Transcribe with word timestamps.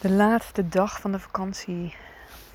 De 0.00 0.10
laatste 0.10 0.68
dag 0.68 1.00
van 1.00 1.12
de 1.12 1.18
vakantie 1.18 1.96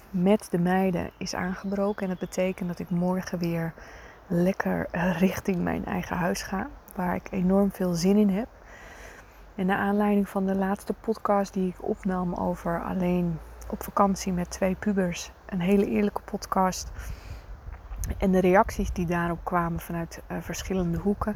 met 0.10 0.48
de 0.52 0.60
meiden 0.60 1.10
is 1.18 1.36
aangebroken. 1.36 2.04
En 2.04 2.10
dat 2.10 2.20
betekent 2.20 2.68
dat 2.68 2.80
ik 2.80 2.90
morgen 2.90 3.40
weer 3.40 3.74
lekker 4.28 4.88
richting 5.18 5.58
mijn 5.58 5.86
eigen 5.86 6.18
huis 6.18 6.42
ga. 6.42 6.70
Waar 6.96 7.16
ik 7.16 7.28
enorm 7.32 7.72
veel 7.72 7.94
zin 7.94 8.18
in 8.18 8.30
heb. 8.30 8.48
En 9.56 9.66
naar 9.66 9.78
aanleiding 9.78 10.30
van 10.30 10.46
de 10.46 10.56
laatste 10.56 10.94
podcast 10.94 11.54
die 11.54 11.68
ik 11.68 11.88
opnam 11.88 12.34
over 12.34 12.84
alleen 12.84 13.40
op 13.70 13.84
vakantie 13.84 14.34
met 14.34 14.50
twee 14.50 14.76
pubers. 14.76 15.32
Een 15.46 15.62
hele 15.62 15.86
eerlijke 15.86 16.22
podcast. 16.22 16.92
En 18.18 18.32
de 18.32 18.40
reacties 18.40 18.92
die 18.92 19.06
daarop 19.06 19.40
kwamen 19.44 19.80
vanuit 19.80 20.22
uh, 20.32 20.38
verschillende 20.42 20.98
hoeken. 20.98 21.36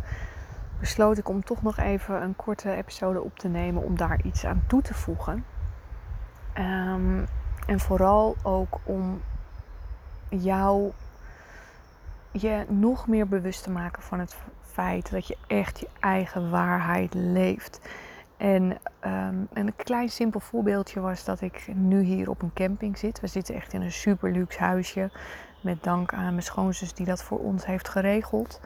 Besloot 0.80 1.18
ik 1.18 1.30
om 1.30 1.44
toch 1.44 1.62
nog 1.62 1.78
even 1.78 2.22
een 2.22 2.36
korte 2.36 2.72
episode 2.72 3.22
op 3.22 3.40
te 3.40 3.48
nemen 3.48 3.84
om 3.84 3.98
daar 3.98 4.22
iets 4.24 4.46
aan 4.46 4.64
toe 4.68 4.82
te 4.82 4.94
voegen. 4.94 5.44
Um, 6.60 7.26
en 7.66 7.80
vooral 7.80 8.36
ook 8.44 8.80
om 8.84 9.22
jou 10.30 10.92
je 12.32 12.66
nog 12.68 13.08
meer 13.08 13.28
bewust 13.28 13.64
te 13.64 13.70
maken 13.70 14.02
van 14.02 14.20
het 14.20 14.36
feit 14.62 15.12
dat 15.12 15.28
je 15.28 15.38
echt 15.48 15.80
je 15.80 15.88
eigen 16.00 16.50
waarheid 16.50 17.14
leeft. 17.14 17.80
En 18.38 18.78
um, 19.06 19.48
een 19.54 19.76
klein 19.76 20.10
simpel 20.10 20.40
voorbeeldje 20.40 21.00
was 21.00 21.24
dat 21.24 21.42
ik 21.42 21.68
nu 21.74 22.02
hier 22.02 22.30
op 22.30 22.42
een 22.42 22.54
camping 22.54 22.98
zit. 22.98 23.20
We 23.20 23.28
zitten 23.28 23.56
echt 23.56 23.74
in 23.74 23.82
een 23.82 23.92
super 23.92 24.32
luxe 24.32 24.60
huisje. 24.60 25.12
Met 25.62 25.84
dank 25.84 26.14
aan 26.14 26.32
mijn 26.32 26.44
schoonzus 26.44 26.94
die 26.94 27.06
dat 27.06 27.24
voor 27.24 27.40
ons 27.40 27.66
heeft 27.66 27.90
geregeld. 27.90 28.62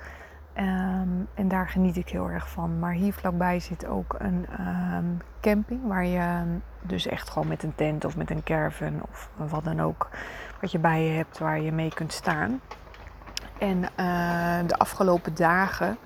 Ehm, 0.53 1.09
en 1.33 1.47
daar 1.47 1.67
geniet 1.67 1.97
ik 1.97 2.09
heel 2.09 2.29
erg 2.29 2.49
van. 2.49 2.79
Maar 2.79 2.93
hier 2.93 3.13
vlakbij 3.13 3.59
zit 3.59 3.85
ook 3.85 4.15
een 4.17 4.45
ehm, 4.57 5.05
camping 5.41 5.87
waar 5.87 6.05
je 6.05 6.43
dus 6.81 7.07
echt 7.07 7.29
gewoon 7.29 7.47
met 7.47 7.63
een 7.63 7.75
tent 7.75 8.05
of 8.05 8.17
met 8.17 8.29
een 8.29 8.43
caravan 8.43 9.01
of 9.11 9.29
wat 9.35 9.63
dan 9.63 9.81
ook 9.81 10.09
wat 10.61 10.71
je 10.71 10.79
bij 10.79 11.03
je 11.03 11.11
hebt 11.11 11.37
waar 11.37 11.61
je 11.61 11.71
mee 11.71 11.93
kunt 11.93 12.13
staan. 12.13 12.61
En 13.59 13.77
uh, 13.77 14.59
de 14.67 14.77
afgelopen 14.77 15.35
dagen 15.35 15.97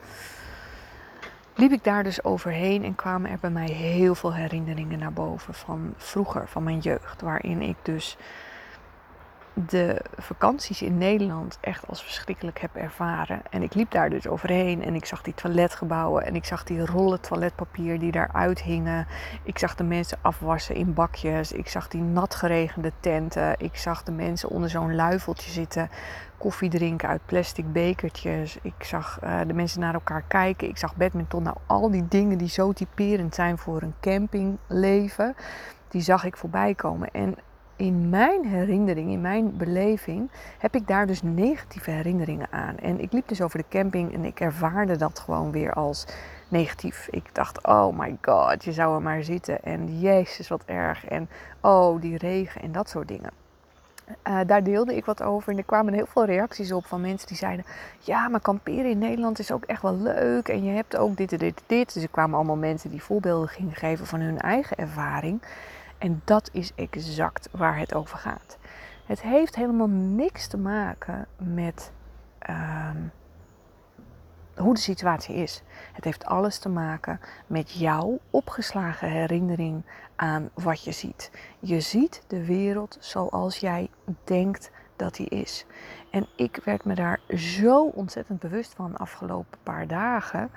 liep 1.56 1.72
ik 1.72 1.84
daar 1.84 2.04
dus 2.04 2.24
overheen 2.24 2.84
en 2.84 2.96
kwamen 2.96 3.32
er 3.32 3.38
bij 3.42 3.50
mij 3.50 3.68
heel 3.68 4.16
veel 4.16 4.34
herinneringen 4.34 5.00
naar 5.00 5.14
boven 5.14 5.54
van 5.54 5.94
vroeger, 5.98 6.48
van 6.48 6.64
mijn 6.64 6.80
jeugd, 6.80 7.22
waarin 7.22 7.62
ik 7.62 7.76
dus 7.82 8.18
de 9.66 10.02
vakanties 10.18 10.82
in 10.82 10.98
Nederland 10.98 11.58
echt 11.62 11.88
als 11.88 12.04
verschrikkelijk 12.04 12.60
heb 12.60 12.76
ervaren. 12.76 13.42
En 13.50 13.64
ik 13.64 13.74
liep 13.74 13.92
daar 13.92 14.10
dus 14.10 14.28
overheen 14.28 14.84
en 14.84 14.96
ik 14.96 15.06
zag 15.06 15.22
die 15.22 15.34
toiletgebouwen 15.34 16.26
en 16.26 16.36
ik 16.36 16.46
zag 16.46 16.64
die 16.64 16.86
rollen 16.86 17.22
toiletpapier 17.22 18.00
die 18.00 18.12
daaruit 18.12 18.62
hingen. 18.62 19.08
Ik 19.44 19.58
zag 19.58 19.76
de 19.76 19.84
mensen 19.84 20.18
afwassen 20.22 20.76
in 20.76 20.94
bakjes. 20.94 21.52
Ik 21.52 21.68
zag 21.68 21.88
die 21.88 22.02
nat 22.02 22.36
geregende 22.36 22.92
tenten. 23.00 23.56
Ik 23.58 23.76
zag 23.78 24.04
de 24.04 24.12
mensen 24.12 24.50
onder 24.50 24.70
zo'n 24.70 24.96
luifeltje 24.96 25.52
zitten, 25.52 25.90
koffie 26.38 26.70
drinken 26.70 27.10
uit 27.10 27.22
plastic 27.26 27.72
bekertjes. 27.72 28.58
Ik 28.62 28.84
zag 28.84 29.20
uh, 29.24 29.40
de 29.48 29.54
mensen 29.54 29.80
naar 29.80 29.94
elkaar 29.94 30.24
kijken. 30.28 30.68
Ik 30.68 30.78
zag 30.78 30.96
badminton. 30.96 31.44
Nou, 31.44 31.58
al 31.66 31.92
die 31.92 32.08
dingen 32.08 32.38
die 32.38 32.50
zo 32.50 32.74
typerend 32.74 33.36
zijn 33.36 33.58
voor 33.58 33.82
een 33.82 33.96
campingleven, 34.02 35.36
die 35.90 36.02
zag 36.02 36.24
ik 36.24 36.38
voorbij 36.38 36.76
komen. 36.76 37.12
En 37.12 37.36
in 37.78 38.10
mijn 38.10 38.46
herinnering, 38.46 39.12
in 39.12 39.22
mijn 39.22 39.58
beleving, 39.58 40.30
heb 40.58 40.76
ik 40.76 40.88
daar 40.88 41.08
dus 41.08 41.22
negatieve 41.22 41.92
herinneringen 41.92 42.48
aan. 42.52 42.78
En 42.78 43.00
ik 43.00 43.12
liep 43.12 43.28
dus 43.28 43.42
over 43.42 43.58
de 43.58 43.66
camping 43.70 44.14
en 44.14 44.26
ik 44.26 44.40
ervaarde 44.40 44.96
dat 44.96 45.20
gewoon 45.20 45.52
weer 45.52 45.74
als 45.74 46.06
negatief. 46.48 47.08
Ik 47.12 47.36
dacht, 47.36 47.68
oh 47.68 47.98
my 47.98 48.18
god, 48.22 48.64
je 48.64 48.72
zou 48.72 48.96
er 48.96 49.02
maar 49.02 49.24
zitten. 49.24 49.64
En 49.64 50.00
jezus, 50.00 50.48
wat 50.48 50.64
erg. 50.66 51.06
En 51.06 51.30
oh, 51.62 52.02
die 52.02 52.18
regen 52.18 52.62
en 52.62 52.72
dat 52.72 52.90
soort 52.90 53.08
dingen. 53.08 53.32
Uh, 54.28 54.40
daar 54.46 54.64
deelde 54.64 54.96
ik 54.96 55.06
wat 55.06 55.24
over 55.24 55.52
en 55.52 55.58
er 55.58 55.64
kwamen 55.64 55.94
heel 55.94 56.06
veel 56.06 56.26
reacties 56.26 56.72
op 56.72 56.86
van 56.86 57.02
mensen 57.02 57.28
die 57.28 57.38
zeiden: 57.38 57.66
Ja, 58.00 58.28
maar 58.28 58.40
kamperen 58.40 58.90
in 58.90 58.98
Nederland 58.98 59.40
is 59.40 59.52
ook 59.52 59.66
echt 59.66 59.82
wel 59.82 59.96
leuk. 59.98 60.48
En 60.48 60.64
je 60.64 60.72
hebt 60.72 60.98
ook 60.98 61.18
dit 61.18 61.32
en 61.32 61.38
dit 61.38 61.58
en 61.58 61.64
dit. 61.68 61.94
Dus 61.94 62.04
er 62.04 62.10
kwamen 62.10 62.36
allemaal 62.36 62.56
mensen 62.56 62.90
die 62.90 63.04
voorbeelden 63.04 63.48
gingen 63.48 63.76
geven 63.76 64.06
van 64.06 64.20
hun 64.20 64.40
eigen 64.40 64.78
ervaring. 64.78 65.42
En 65.98 66.22
dat 66.26 66.50
is 66.54 66.72
exact 66.76 67.50
waar 67.52 67.78
het 67.78 67.94
over 67.94 68.18
gaat. 68.18 68.58
Het 69.06 69.22
heeft 69.22 69.56
helemaal 69.56 69.90
niks 69.90 70.48
te 70.48 70.58
maken 70.58 71.28
met 71.38 71.92
ehm, 72.40 72.98
hoe 74.56 74.74
de 74.74 74.80
situatie 74.80 75.36
is. 75.36 75.64
Het 75.94 76.04
heeft 76.04 76.26
alles 76.26 76.60
te 76.60 76.70
maken 76.70 77.20
met 77.48 77.72
jouw 77.72 78.20
opgeslagen 78.30 79.10
herinnering 79.10 79.84
aan 80.16 80.50
wat 80.54 80.84
je 80.84 80.92
ziet. 80.92 81.32
Je 81.60 81.80
ziet 81.80 82.24
de 82.28 82.46
wereld 82.46 82.98
zoals 83.00 83.58
jij 83.58 83.90
denkt 84.24 84.72
dat 84.96 85.16
die 85.16 85.30
is. 85.30 85.66
En 86.10 86.28
ik 86.36 86.60
werd 86.64 86.86
me 86.86 86.96
daar 86.96 87.20
zo 87.36 87.86
ontzettend 87.86 88.40
bewust 88.40 88.74
van 88.74 88.92
de 88.92 88.98
afgelopen 88.98 89.60
paar 89.64 89.88
dagen. 89.88 90.52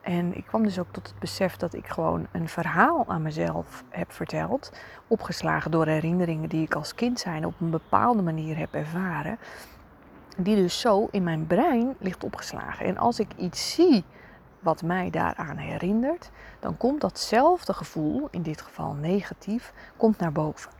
En 0.00 0.36
ik 0.36 0.44
kwam 0.46 0.62
dus 0.62 0.78
ook 0.78 0.92
tot 0.92 1.06
het 1.06 1.18
besef 1.18 1.56
dat 1.56 1.74
ik 1.74 1.86
gewoon 1.86 2.26
een 2.32 2.48
verhaal 2.48 3.04
aan 3.08 3.22
mezelf 3.22 3.84
heb 3.88 4.12
verteld. 4.12 4.72
Opgeslagen 5.06 5.70
door 5.70 5.86
herinneringen 5.86 6.48
die 6.48 6.62
ik 6.62 6.74
als 6.74 6.94
kind 6.94 7.20
zijn 7.20 7.46
op 7.46 7.60
een 7.60 7.70
bepaalde 7.70 8.22
manier 8.22 8.56
heb 8.56 8.74
ervaren. 8.74 9.38
Die 10.36 10.56
dus 10.56 10.80
zo 10.80 11.08
in 11.10 11.22
mijn 11.22 11.46
brein 11.46 11.94
ligt 11.98 12.24
opgeslagen. 12.24 12.86
En 12.86 12.98
als 12.98 13.18
ik 13.18 13.28
iets 13.36 13.74
zie 13.74 14.04
wat 14.60 14.82
mij 14.82 15.10
daaraan 15.10 15.56
herinnert, 15.56 16.30
dan 16.60 16.76
komt 16.76 17.00
datzelfde 17.00 17.72
gevoel, 17.72 18.28
in 18.30 18.42
dit 18.42 18.60
geval 18.60 18.92
negatief, 18.92 19.72
komt 19.96 20.18
naar 20.18 20.32
boven. 20.32 20.77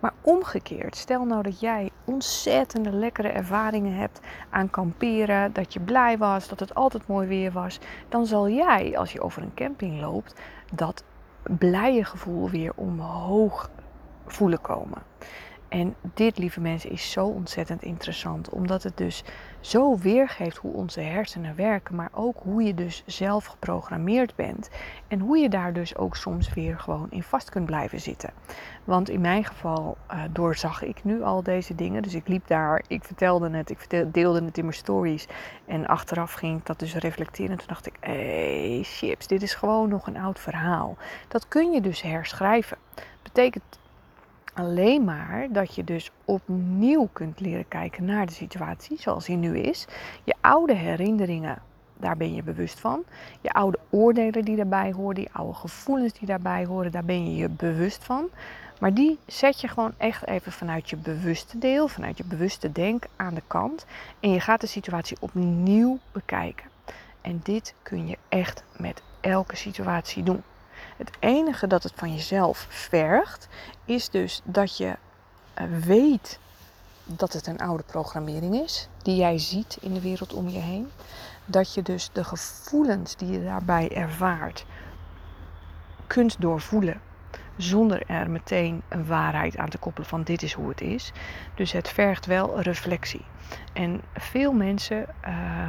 Maar 0.00 0.12
omgekeerd, 0.20 0.96
stel 0.96 1.24
nou 1.24 1.42
dat 1.42 1.60
jij 1.60 1.90
ontzettende 2.04 2.90
lekkere 2.90 3.28
ervaringen 3.28 3.94
hebt 3.94 4.20
aan 4.50 4.70
kamperen, 4.70 5.52
dat 5.52 5.72
je 5.72 5.80
blij 5.80 6.18
was, 6.18 6.48
dat 6.48 6.60
het 6.60 6.74
altijd 6.74 7.06
mooi 7.06 7.28
weer 7.28 7.52
was, 7.52 7.78
dan 8.08 8.26
zal 8.26 8.48
jij, 8.48 8.98
als 8.98 9.12
je 9.12 9.20
over 9.20 9.42
een 9.42 9.54
camping 9.54 10.00
loopt, 10.00 10.40
dat 10.72 11.04
blije 11.42 12.04
gevoel 12.04 12.50
weer 12.50 12.72
omhoog 12.74 13.70
voelen 14.26 14.60
komen. 14.60 15.02
En 15.68 15.94
dit, 16.14 16.38
lieve 16.38 16.60
mensen, 16.60 16.90
is 16.90 17.10
zo 17.10 17.26
ontzettend 17.26 17.82
interessant, 17.82 18.48
omdat 18.48 18.82
het 18.82 18.96
dus 18.96 19.24
zo 19.60 19.98
weergeeft 19.98 20.56
hoe 20.56 20.72
onze 20.72 21.00
hersenen 21.00 21.56
werken, 21.56 21.94
maar 21.94 22.10
ook 22.12 22.36
hoe 22.42 22.62
je 22.62 22.74
dus 22.74 23.02
zelf 23.06 23.44
geprogrammeerd 23.44 24.34
bent 24.34 24.70
en 25.08 25.20
hoe 25.20 25.38
je 25.38 25.48
daar 25.48 25.72
dus 25.72 25.96
ook 25.96 26.16
soms 26.16 26.54
weer 26.54 26.78
gewoon 26.78 27.06
in 27.10 27.22
vast 27.22 27.50
kunt 27.50 27.66
blijven 27.66 28.00
zitten. 28.00 28.30
Want 28.84 29.08
in 29.08 29.20
mijn 29.20 29.44
geval 29.44 29.96
uh, 30.12 30.22
doorzag 30.30 30.82
ik 30.82 31.04
nu 31.04 31.22
al 31.22 31.42
deze 31.42 31.74
dingen, 31.74 32.02
dus 32.02 32.14
ik 32.14 32.28
liep 32.28 32.46
daar, 32.46 32.82
ik 32.86 33.04
vertelde 33.04 33.50
het, 33.50 33.70
ik 33.70 34.12
deelde 34.12 34.44
het 34.44 34.58
in 34.58 34.64
mijn 34.64 34.76
stories 34.76 35.26
en 35.66 35.86
achteraf 35.86 36.32
ging 36.32 36.58
ik 36.58 36.66
dat 36.66 36.78
dus 36.78 36.94
reflecteren 36.94 37.50
en 37.50 37.58
toen 37.58 37.66
dacht 37.66 37.86
ik, 37.86 37.96
hé 38.00 38.74
hey, 38.74 38.82
chips, 38.82 39.26
dit 39.26 39.42
is 39.42 39.54
gewoon 39.54 39.88
nog 39.88 40.06
een 40.06 40.16
oud 40.16 40.40
verhaal. 40.40 40.96
Dat 41.28 41.48
kun 41.48 41.72
je 41.72 41.80
dus 41.80 42.02
herschrijven. 42.02 42.78
Betekent 43.22 43.78
alleen 44.56 45.04
maar 45.04 45.46
dat 45.50 45.74
je 45.74 45.84
dus 45.84 46.10
opnieuw 46.24 47.08
kunt 47.12 47.40
leren 47.40 47.68
kijken 47.68 48.04
naar 48.04 48.26
de 48.26 48.32
situatie 48.32 49.00
zoals 49.00 49.24
die 49.24 49.36
nu 49.36 49.58
is. 49.58 49.86
Je 50.24 50.34
oude 50.40 50.74
herinneringen, 50.74 51.58
daar 51.96 52.16
ben 52.16 52.34
je 52.34 52.42
bewust 52.42 52.80
van. 52.80 53.04
Je 53.40 53.52
oude 53.52 53.78
oordelen 53.90 54.44
die 54.44 54.56
daarbij 54.56 54.92
horen, 54.92 55.14
die 55.14 55.28
oude 55.32 55.54
gevoelens 55.54 56.12
die 56.12 56.26
daarbij 56.26 56.64
horen, 56.64 56.92
daar 56.92 57.04
ben 57.04 57.30
je 57.30 57.36
je 57.36 57.48
bewust 57.48 58.04
van. 58.04 58.28
Maar 58.80 58.94
die 58.94 59.18
zet 59.26 59.60
je 59.60 59.68
gewoon 59.68 59.94
echt 59.96 60.26
even 60.26 60.52
vanuit 60.52 60.90
je 60.90 60.96
bewuste 60.96 61.58
deel, 61.58 61.88
vanuit 61.88 62.16
je 62.16 62.24
bewuste 62.24 62.72
denk 62.72 63.04
aan 63.16 63.34
de 63.34 63.42
kant. 63.46 63.86
En 64.20 64.30
je 64.30 64.40
gaat 64.40 64.60
de 64.60 64.66
situatie 64.66 65.16
opnieuw 65.20 65.98
bekijken. 66.12 66.66
En 67.20 67.40
dit 67.42 67.74
kun 67.82 68.06
je 68.06 68.18
echt 68.28 68.64
met 68.76 69.02
elke 69.20 69.56
situatie 69.56 70.22
doen. 70.22 70.42
Het 70.96 71.10
enige 71.18 71.66
dat 71.66 71.82
het 71.82 71.92
van 71.96 72.14
jezelf 72.14 72.66
vergt, 72.68 73.48
is 73.84 74.08
dus 74.10 74.40
dat 74.44 74.76
je 74.76 74.96
eh, 75.54 75.64
weet 75.84 76.38
dat 77.04 77.32
het 77.32 77.46
een 77.46 77.58
oude 77.58 77.82
programmering 77.82 78.54
is, 78.54 78.88
die 79.02 79.16
jij 79.16 79.38
ziet 79.38 79.78
in 79.80 79.94
de 79.94 80.00
wereld 80.00 80.32
om 80.32 80.48
je 80.48 80.58
heen. 80.58 80.90
Dat 81.44 81.74
je 81.74 81.82
dus 81.82 82.10
de 82.12 82.24
gevoelens 82.24 83.16
die 83.16 83.30
je 83.30 83.44
daarbij 83.44 83.96
ervaart 83.96 84.66
kunt 86.06 86.40
doorvoelen. 86.40 87.00
Zonder 87.56 88.02
er 88.06 88.30
meteen 88.30 88.82
een 88.88 89.06
waarheid 89.06 89.56
aan 89.56 89.68
te 89.68 89.78
koppelen 89.78 90.08
van 90.08 90.22
dit 90.22 90.42
is 90.42 90.52
hoe 90.52 90.68
het 90.68 90.80
is. 90.80 91.12
Dus 91.54 91.72
het 91.72 91.88
vergt 91.88 92.26
wel 92.26 92.60
reflectie. 92.60 93.24
En 93.72 94.00
veel 94.14 94.52
mensen 94.52 95.06
uh, 95.28 95.66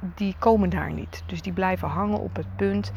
die 0.00 0.36
komen 0.38 0.70
daar 0.70 0.92
niet. 0.92 1.22
Dus 1.26 1.42
die 1.42 1.52
blijven 1.52 1.88
hangen 1.88 2.18
op 2.18 2.36
het 2.36 2.56
punt 2.56 2.92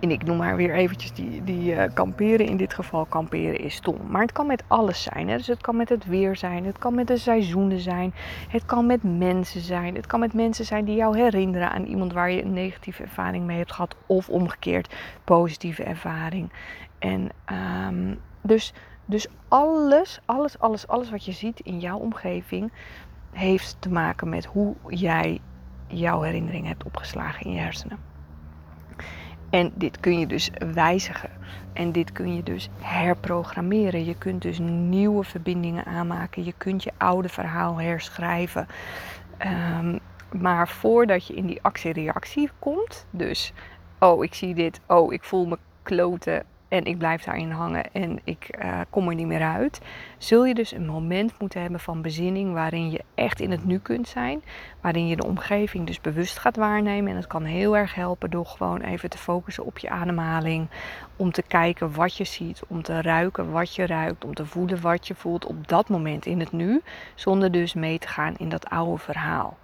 en 0.00 0.10
ik 0.10 0.24
noem 0.24 0.36
maar 0.36 0.56
weer 0.56 0.74
eventjes 0.74 1.12
die, 1.12 1.44
die 1.44 1.72
uh, 1.72 1.84
kamperen. 1.94 2.46
In 2.46 2.56
dit 2.56 2.74
geval 2.74 3.04
kamperen 3.04 3.58
is 3.58 3.74
stom. 3.74 3.96
Maar 4.08 4.22
het 4.22 4.32
kan 4.32 4.46
met 4.46 4.64
alles 4.66 5.02
zijn. 5.02 5.28
Hè? 5.28 5.36
Dus 5.36 5.46
het 5.46 5.60
kan 5.60 5.76
met 5.76 5.88
het 5.88 6.06
weer 6.06 6.36
zijn. 6.36 6.64
Het 6.64 6.78
kan 6.78 6.94
met 6.94 7.06
de 7.06 7.16
seizoenen 7.16 7.80
zijn. 7.80 8.14
Het 8.48 8.66
kan 8.66 8.86
met 8.86 9.02
mensen 9.02 9.60
zijn. 9.60 9.94
Het 9.94 10.06
kan 10.06 10.20
met 10.20 10.32
mensen 10.34 10.64
zijn 10.64 10.84
die 10.84 10.96
jou 10.96 11.18
herinneren 11.18 11.70
aan 11.70 11.84
iemand 11.84 12.12
waar 12.12 12.30
je 12.30 12.42
een 12.42 12.52
negatieve 12.52 13.02
ervaring 13.02 13.44
mee 13.46 13.58
hebt 13.58 13.72
gehad. 13.72 13.96
Of 14.06 14.28
omgekeerd 14.28 14.94
positieve 15.24 15.82
ervaring. 15.84 16.52
En 16.98 17.28
um, 17.88 18.18
Dus, 18.42 18.74
dus 19.04 19.26
alles, 19.48 20.20
alles, 20.24 20.58
alles, 20.58 20.88
alles 20.88 21.10
wat 21.10 21.24
je 21.24 21.32
ziet 21.32 21.60
in 21.60 21.80
jouw 21.80 21.98
omgeving 21.98 22.72
heeft 23.32 23.76
te 23.78 23.90
maken 23.90 24.28
met 24.28 24.44
hoe 24.44 24.74
jij 24.88 25.40
jouw 25.86 26.22
herinnering 26.22 26.66
hebt 26.66 26.84
opgeslagen 26.84 27.46
in 27.46 27.52
je 27.52 27.60
hersenen. 27.60 28.11
En 29.52 29.72
dit 29.74 30.00
kun 30.00 30.18
je 30.18 30.26
dus 30.26 30.50
wijzigen. 30.72 31.30
En 31.72 31.92
dit 31.92 32.12
kun 32.12 32.34
je 32.34 32.42
dus 32.42 32.68
herprogrammeren. 32.80 34.04
Je 34.04 34.18
kunt 34.18 34.42
dus 34.42 34.58
nieuwe 34.58 35.24
verbindingen 35.24 35.84
aanmaken. 35.84 36.44
Je 36.44 36.54
kunt 36.56 36.82
je 36.82 36.92
oude 36.96 37.28
verhaal 37.28 37.80
herschrijven. 37.80 38.66
Um, 39.78 39.98
maar 40.40 40.68
voordat 40.68 41.26
je 41.26 41.34
in 41.34 41.46
die 41.46 41.62
actie-reactie 41.62 42.50
komt, 42.58 43.06
dus 43.10 43.52
oh 43.98 44.24
ik 44.24 44.34
zie 44.34 44.54
dit, 44.54 44.80
oh 44.86 45.12
ik 45.12 45.24
voel 45.24 45.46
me 45.46 45.58
kloten 45.82 46.42
en 46.72 46.84
ik 46.84 46.98
blijf 46.98 47.22
daarin 47.24 47.50
hangen 47.50 47.92
en 47.92 48.18
ik 48.24 48.58
uh, 48.64 48.80
kom 48.90 49.08
er 49.08 49.14
niet 49.14 49.26
meer 49.26 49.42
uit, 49.42 49.80
zul 50.18 50.44
je 50.44 50.54
dus 50.54 50.72
een 50.72 50.86
moment 50.86 51.32
moeten 51.38 51.60
hebben 51.60 51.80
van 51.80 52.02
bezinning 52.02 52.52
waarin 52.52 52.90
je 52.90 53.00
echt 53.14 53.40
in 53.40 53.50
het 53.50 53.64
nu 53.64 53.78
kunt 53.78 54.08
zijn, 54.08 54.42
waarin 54.80 55.06
je 55.06 55.16
de 55.16 55.26
omgeving 55.26 55.86
dus 55.86 56.00
bewust 56.00 56.38
gaat 56.38 56.56
waarnemen 56.56 57.10
en 57.10 57.16
het 57.16 57.26
kan 57.26 57.44
heel 57.44 57.76
erg 57.76 57.94
helpen 57.94 58.30
door 58.30 58.46
gewoon 58.46 58.80
even 58.80 59.10
te 59.10 59.18
focussen 59.18 59.64
op 59.64 59.78
je 59.78 59.90
ademhaling, 59.90 60.68
om 61.16 61.32
te 61.32 61.42
kijken 61.42 61.94
wat 61.94 62.16
je 62.16 62.24
ziet, 62.24 62.62
om 62.68 62.82
te 62.82 63.02
ruiken 63.02 63.50
wat 63.50 63.74
je 63.74 63.86
ruikt, 63.86 64.24
om 64.24 64.34
te 64.34 64.46
voelen 64.46 64.80
wat 64.80 65.06
je 65.06 65.14
voelt 65.14 65.46
op 65.46 65.68
dat 65.68 65.88
moment 65.88 66.26
in 66.26 66.40
het 66.40 66.52
nu, 66.52 66.82
zonder 67.14 67.52
dus 67.52 67.74
mee 67.74 67.98
te 67.98 68.08
gaan 68.08 68.34
in 68.36 68.48
dat 68.48 68.68
oude 68.68 68.98
verhaal. 68.98 69.58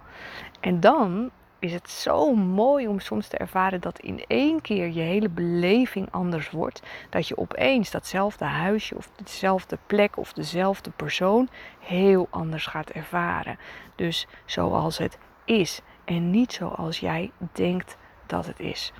En 0.59 0.79
dan 0.79 1.31
is 1.59 1.73
het 1.73 1.89
zo 1.89 2.35
mooi 2.35 2.87
om 2.87 2.99
soms 2.99 3.27
te 3.27 3.37
ervaren 3.37 3.81
dat 3.81 3.99
in 3.99 4.23
één 4.27 4.61
keer 4.61 4.87
je 4.87 5.01
hele 5.01 5.29
beleving 5.29 6.11
anders 6.11 6.49
wordt. 6.49 6.81
Dat 7.09 7.27
je 7.27 7.37
opeens 7.37 7.91
datzelfde 7.91 8.45
huisje 8.45 8.95
of 8.95 9.09
dezelfde 9.23 9.77
plek 9.87 10.17
of 10.17 10.33
dezelfde 10.33 10.89
persoon 10.89 11.49
heel 11.79 12.27
anders 12.29 12.65
gaat 12.65 12.89
ervaren. 12.89 13.59
Dus 13.95 14.27
zoals 14.45 14.97
het 14.97 15.17
is 15.45 15.81
en 16.05 16.29
niet 16.29 16.53
zoals 16.53 16.99
jij 16.99 17.31
denkt 17.51 17.97
dat 18.25 18.45
het 18.45 18.59
is. 18.59 18.93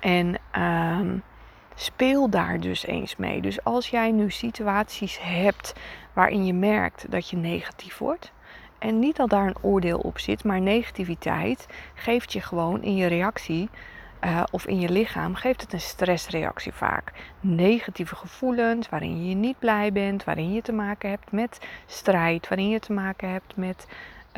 En 0.00 0.38
uh, 0.56 1.00
speel 1.74 2.30
daar 2.30 2.60
dus 2.60 2.86
eens 2.86 3.16
mee. 3.16 3.40
Dus 3.40 3.64
als 3.64 3.88
jij 3.88 4.10
nu 4.10 4.30
situaties 4.30 5.18
hebt 5.22 5.74
waarin 6.12 6.44
je 6.44 6.54
merkt 6.54 7.10
dat 7.10 7.30
je 7.30 7.36
negatief 7.36 7.98
wordt 7.98 8.32
en 8.78 8.98
niet 8.98 9.16
dat 9.16 9.30
daar 9.30 9.46
een 9.46 9.62
oordeel 9.62 9.98
op 9.98 10.18
zit, 10.18 10.44
maar 10.44 10.60
negativiteit 10.60 11.66
geeft 11.94 12.32
je 12.32 12.40
gewoon 12.40 12.82
in 12.82 12.96
je 12.96 13.06
reactie 13.06 13.68
uh, 14.24 14.42
of 14.50 14.66
in 14.66 14.80
je 14.80 14.88
lichaam, 14.88 15.34
geeft 15.34 15.60
het 15.60 15.72
een 15.72 15.80
stressreactie 15.80 16.72
vaak. 16.72 17.12
Negatieve 17.40 18.16
gevoelens 18.16 18.88
waarin 18.88 19.28
je 19.28 19.34
niet 19.34 19.58
blij 19.58 19.92
bent, 19.92 20.24
waarin 20.24 20.52
je 20.52 20.62
te 20.62 20.72
maken 20.72 21.10
hebt 21.10 21.32
met 21.32 21.58
strijd, 21.86 22.48
waarin 22.48 22.68
je 22.68 22.80
te 22.80 22.92
maken 22.92 23.30
hebt 23.30 23.56
met 23.56 23.86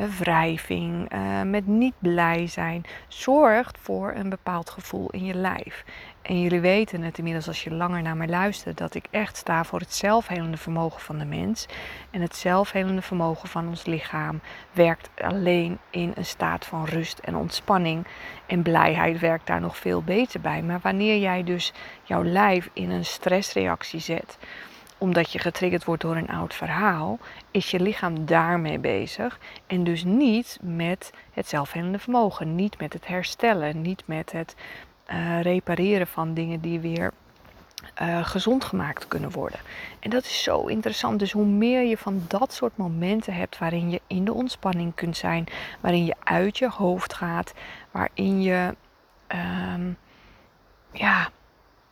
wrijving, 0.09 1.13
uh, 1.15 1.43
met 1.43 1.67
niet 1.67 1.95
blij 1.99 2.47
zijn, 2.47 2.85
zorgt 3.09 3.79
voor 3.81 4.13
een 4.15 4.29
bepaald 4.29 4.71
gevoel 4.71 5.11
in 5.11 5.25
je 5.25 5.35
lijf. 5.35 5.85
En 6.23 6.41
jullie 6.41 6.61
weten 6.61 7.03
het 7.03 7.19
inmiddels 7.19 7.49
als 7.49 7.65
je 7.65 7.75
langer 7.75 8.03
naar 8.03 8.17
mij 8.17 8.29
luistert, 8.29 8.79
dat 8.79 8.95
ik 8.95 9.05
echt 9.11 9.37
sta 9.37 9.65
voor 9.65 9.79
het 9.79 9.95
zelfhelende 9.95 10.57
vermogen 10.57 11.01
van 11.01 11.19
de 11.19 11.25
mens. 11.25 11.67
En 12.11 12.21
het 12.21 12.37
zelfhelende 12.37 13.03
vermogen 13.03 13.49
van 13.49 13.69
ons 13.69 13.85
lichaam 13.85 14.41
werkt 14.73 15.11
alleen 15.23 15.79
in 15.91 16.13
een 16.15 16.25
staat 16.25 16.67
van 16.67 16.85
rust 16.85 17.19
en 17.19 17.37
ontspanning. 17.37 18.07
En 18.47 18.63
blijheid 18.63 19.19
werkt 19.19 19.47
daar 19.47 19.61
nog 19.61 19.77
veel 19.77 20.03
beter 20.03 20.41
bij. 20.41 20.63
Maar 20.63 20.81
wanneer 20.83 21.19
jij 21.19 21.45
dus 21.45 21.73
jouw 22.03 22.25
lijf 22.25 22.69
in 22.73 22.91
een 22.91 23.05
stressreactie 23.05 24.01
zet, 24.01 24.39
omdat 25.01 25.33
je 25.33 25.39
getriggerd 25.39 25.85
wordt 25.85 26.03
door 26.03 26.17
een 26.17 26.29
oud 26.29 26.55
verhaal, 26.55 27.19
is 27.51 27.71
je 27.71 27.81
lichaam 27.81 28.27
daarmee 28.27 28.79
bezig. 28.79 29.39
En 29.67 29.85
dus 29.85 30.05
niet 30.05 30.59
met 30.63 31.13
het 31.33 31.49
zelfhelende 31.49 31.99
vermogen, 31.99 32.55
niet 32.55 32.79
met 32.79 32.93
het 32.93 33.07
herstellen, 33.07 33.83
niet 33.83 34.03
met 34.05 34.33
het 34.33 34.55
uh, 35.11 35.41
repareren 35.43 36.07
van 36.07 36.35
dingen 36.35 36.61
die 36.61 36.81
weer 36.81 37.13
uh, 38.03 38.25
gezond 38.25 38.65
gemaakt 38.65 39.09
kunnen 39.09 39.31
worden. 39.31 39.59
En 40.01 40.11
dat 40.11 40.25
is 40.25 40.43
zo 40.43 40.67
interessant. 40.67 41.19
Dus 41.19 41.33
hoe 41.33 41.47
meer 41.47 41.83
je 41.83 41.99
van 41.99 42.23
dat 42.29 42.53
soort 42.53 42.77
momenten 42.77 43.35
hebt 43.35 43.59
waarin 43.59 43.91
je 43.91 44.01
in 44.07 44.25
de 44.25 44.33
ontspanning 44.33 44.95
kunt 44.95 45.17
zijn, 45.17 45.47
waarin 45.81 46.05
je 46.05 46.15
uit 46.25 46.59
je 46.59 46.69
hoofd 46.69 47.15
gaat, 47.15 47.53
waarin 47.91 48.43
je 48.43 48.75
um, 49.75 49.97
ja, 50.93 51.31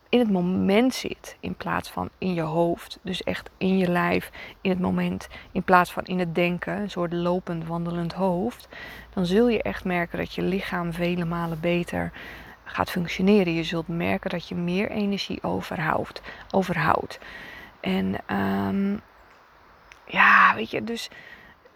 in 0.09 0.19
het 0.19 0.31
moment 0.31 0.93
zit 0.93 1.37
in 1.39 1.55
plaats 1.55 1.89
van 1.89 2.09
in 2.17 2.33
je 2.33 2.41
hoofd. 2.41 2.99
Dus 3.01 3.23
echt 3.23 3.49
in 3.57 3.77
je 3.77 3.87
lijf, 3.87 4.31
in 4.61 4.69
het 4.69 4.79
moment, 4.79 5.27
in 5.51 5.63
plaats 5.63 5.91
van 5.91 6.03
in 6.03 6.19
het 6.19 6.35
denken, 6.35 6.77
een 6.77 6.89
soort 6.89 7.13
lopend, 7.13 7.67
wandelend 7.67 8.13
hoofd. 8.13 8.67
Dan 9.13 9.25
zul 9.25 9.47
je 9.47 9.61
echt 9.61 9.83
merken 9.83 10.17
dat 10.17 10.33
je 10.33 10.41
lichaam 10.41 10.93
vele 10.93 11.25
malen 11.25 11.59
beter 11.59 12.11
gaat 12.63 12.91
functioneren. 12.91 13.53
Je 13.53 13.63
zult 13.63 13.87
merken 13.87 14.29
dat 14.29 14.47
je 14.47 14.55
meer 14.55 14.89
energie 14.89 15.43
overhoudt. 15.43 16.21
overhoudt. 16.51 17.19
En 17.79 18.15
um, 18.35 19.01
ja, 20.05 20.55
weet 20.55 20.71
je, 20.71 20.83
dus 20.83 21.09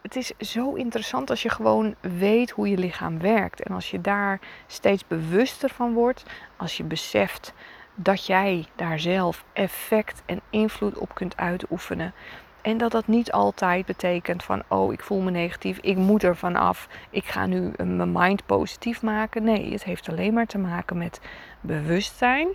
het 0.01 0.15
is 0.15 0.31
zo 0.39 0.73
interessant 0.73 1.29
als 1.29 1.41
je 1.41 1.49
gewoon 1.49 1.95
weet 2.01 2.49
hoe 2.49 2.69
je 2.69 2.77
lichaam 2.77 3.19
werkt. 3.19 3.61
En 3.61 3.73
als 3.73 3.91
je 3.91 4.01
daar 4.01 4.39
steeds 4.67 5.07
bewuster 5.07 5.69
van 5.69 5.93
wordt, 5.93 6.23
als 6.57 6.77
je 6.77 6.83
beseft 6.83 7.53
dat 7.95 8.25
jij 8.25 8.65
daar 8.75 8.99
zelf 8.99 9.43
effect 9.53 10.21
en 10.25 10.41
invloed 10.49 10.97
op 10.97 11.15
kunt 11.15 11.37
uitoefenen. 11.37 12.13
En 12.61 12.77
dat 12.77 12.91
dat 12.91 13.07
niet 13.07 13.31
altijd 13.31 13.85
betekent 13.85 14.43
van, 14.43 14.63
oh, 14.67 14.93
ik 14.93 15.03
voel 15.03 15.21
me 15.21 15.31
negatief, 15.31 15.77
ik 15.77 15.97
moet 15.97 16.23
er 16.23 16.35
vanaf, 16.35 16.87
ik 17.09 17.25
ga 17.25 17.45
nu 17.45 17.71
mijn 17.77 18.11
mind 18.11 18.45
positief 18.45 19.01
maken. 19.01 19.43
Nee, 19.43 19.71
het 19.71 19.83
heeft 19.83 20.09
alleen 20.09 20.33
maar 20.33 20.45
te 20.45 20.57
maken 20.57 20.97
met 20.97 21.21
bewustzijn, 21.61 22.47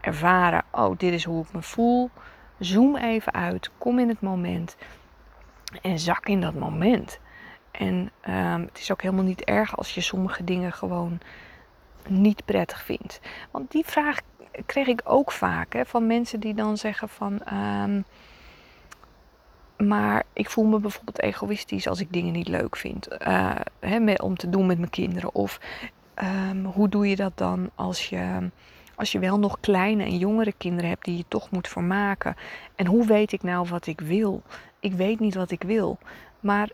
ervaren, 0.00 0.64
oh, 0.70 0.96
dit 0.96 1.12
is 1.12 1.24
hoe 1.24 1.44
ik 1.44 1.52
me 1.52 1.62
voel. 1.62 2.10
Zoom 2.58 2.96
even 2.96 3.34
uit, 3.34 3.70
kom 3.78 3.98
in 3.98 4.08
het 4.08 4.20
moment 4.20 4.76
en 5.82 5.98
zak 5.98 6.28
in 6.28 6.40
dat 6.40 6.54
moment. 6.54 7.18
En 7.70 8.10
um, 8.28 8.62
het 8.62 8.78
is 8.78 8.92
ook 8.92 9.02
helemaal 9.02 9.24
niet 9.24 9.44
erg 9.44 9.76
als 9.76 9.94
je 9.94 10.00
sommige 10.00 10.44
dingen 10.44 10.72
gewoon 10.72 11.20
niet 12.08 12.44
prettig 12.44 12.82
vindt. 12.82 13.20
Want 13.50 13.70
die 13.70 13.84
vraag 13.86 14.20
kreeg 14.66 14.86
ik 14.86 15.00
ook 15.04 15.32
vaak 15.32 15.72
hè, 15.72 15.84
van 15.84 16.06
mensen 16.06 16.40
die 16.40 16.54
dan 16.54 16.76
zeggen 16.76 17.08
van. 17.08 17.40
Um, 17.52 18.04
maar 19.86 20.24
ik 20.32 20.50
voel 20.50 20.64
me 20.64 20.78
bijvoorbeeld 20.78 21.20
egoïstisch 21.20 21.88
als 21.88 22.00
ik 22.00 22.12
dingen 22.12 22.32
niet 22.32 22.48
leuk 22.48 22.76
vind. 22.76 23.08
Uh, 23.26 23.54
hè, 23.80 24.12
om 24.14 24.36
te 24.36 24.48
doen 24.48 24.66
met 24.66 24.78
mijn 24.78 24.90
kinderen. 24.90 25.34
Of 25.34 25.60
um, 26.50 26.64
hoe 26.64 26.88
doe 26.88 27.08
je 27.08 27.16
dat 27.16 27.32
dan 27.34 27.70
als 27.74 28.08
je, 28.08 28.50
als 28.94 29.12
je 29.12 29.18
wel 29.18 29.38
nog 29.38 29.60
kleine 29.60 30.02
en 30.04 30.18
jongere 30.18 30.52
kinderen 30.52 30.90
hebt 30.90 31.04
die 31.04 31.16
je 31.16 31.24
toch 31.28 31.50
moet 31.50 31.68
vermaken. 31.68 32.36
En 32.74 32.86
hoe 32.86 33.06
weet 33.06 33.32
ik 33.32 33.42
nou 33.42 33.68
wat 33.68 33.86
ik 33.86 34.00
wil? 34.00 34.42
Ik 34.80 34.92
weet 34.92 35.20
niet 35.20 35.34
wat 35.34 35.50
ik 35.50 35.62
wil. 35.62 35.98
Maar 36.40 36.70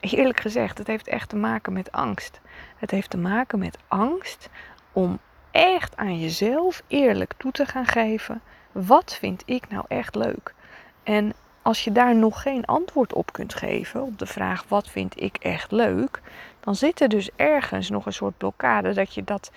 eerlijk 0.00 0.40
gezegd, 0.40 0.78
het 0.78 0.86
heeft 0.86 1.08
echt 1.08 1.28
te 1.28 1.36
maken 1.36 1.72
met 1.72 1.92
angst. 1.92 2.40
Het 2.76 2.90
heeft 2.90 3.10
te 3.10 3.18
maken 3.18 3.58
met 3.58 3.78
angst 3.88 4.48
om 4.92 5.18
echt 5.52 5.96
aan 5.96 6.20
jezelf 6.20 6.82
eerlijk 6.86 7.32
toe 7.36 7.52
te 7.52 7.66
gaan 7.66 7.86
geven. 7.86 8.40
Wat 8.72 9.14
vind 9.14 9.42
ik 9.46 9.68
nou 9.68 9.84
echt 9.88 10.14
leuk? 10.14 10.54
En 11.02 11.32
als 11.62 11.84
je 11.84 11.92
daar 11.92 12.16
nog 12.16 12.42
geen 12.42 12.64
antwoord 12.64 13.12
op 13.12 13.32
kunt 13.32 13.54
geven, 13.54 14.02
op 14.02 14.18
de 14.18 14.26
vraag 14.26 14.64
wat 14.68 14.88
vind 14.88 15.20
ik 15.20 15.36
echt 15.36 15.70
leuk, 15.70 16.20
dan 16.60 16.74
zit 16.74 17.00
er 17.00 17.08
dus 17.08 17.30
ergens 17.36 17.90
nog 17.90 18.06
een 18.06 18.12
soort 18.12 18.36
blokkade 18.36 18.92
dat 18.92 19.14
je 19.14 19.24
dat 19.24 19.50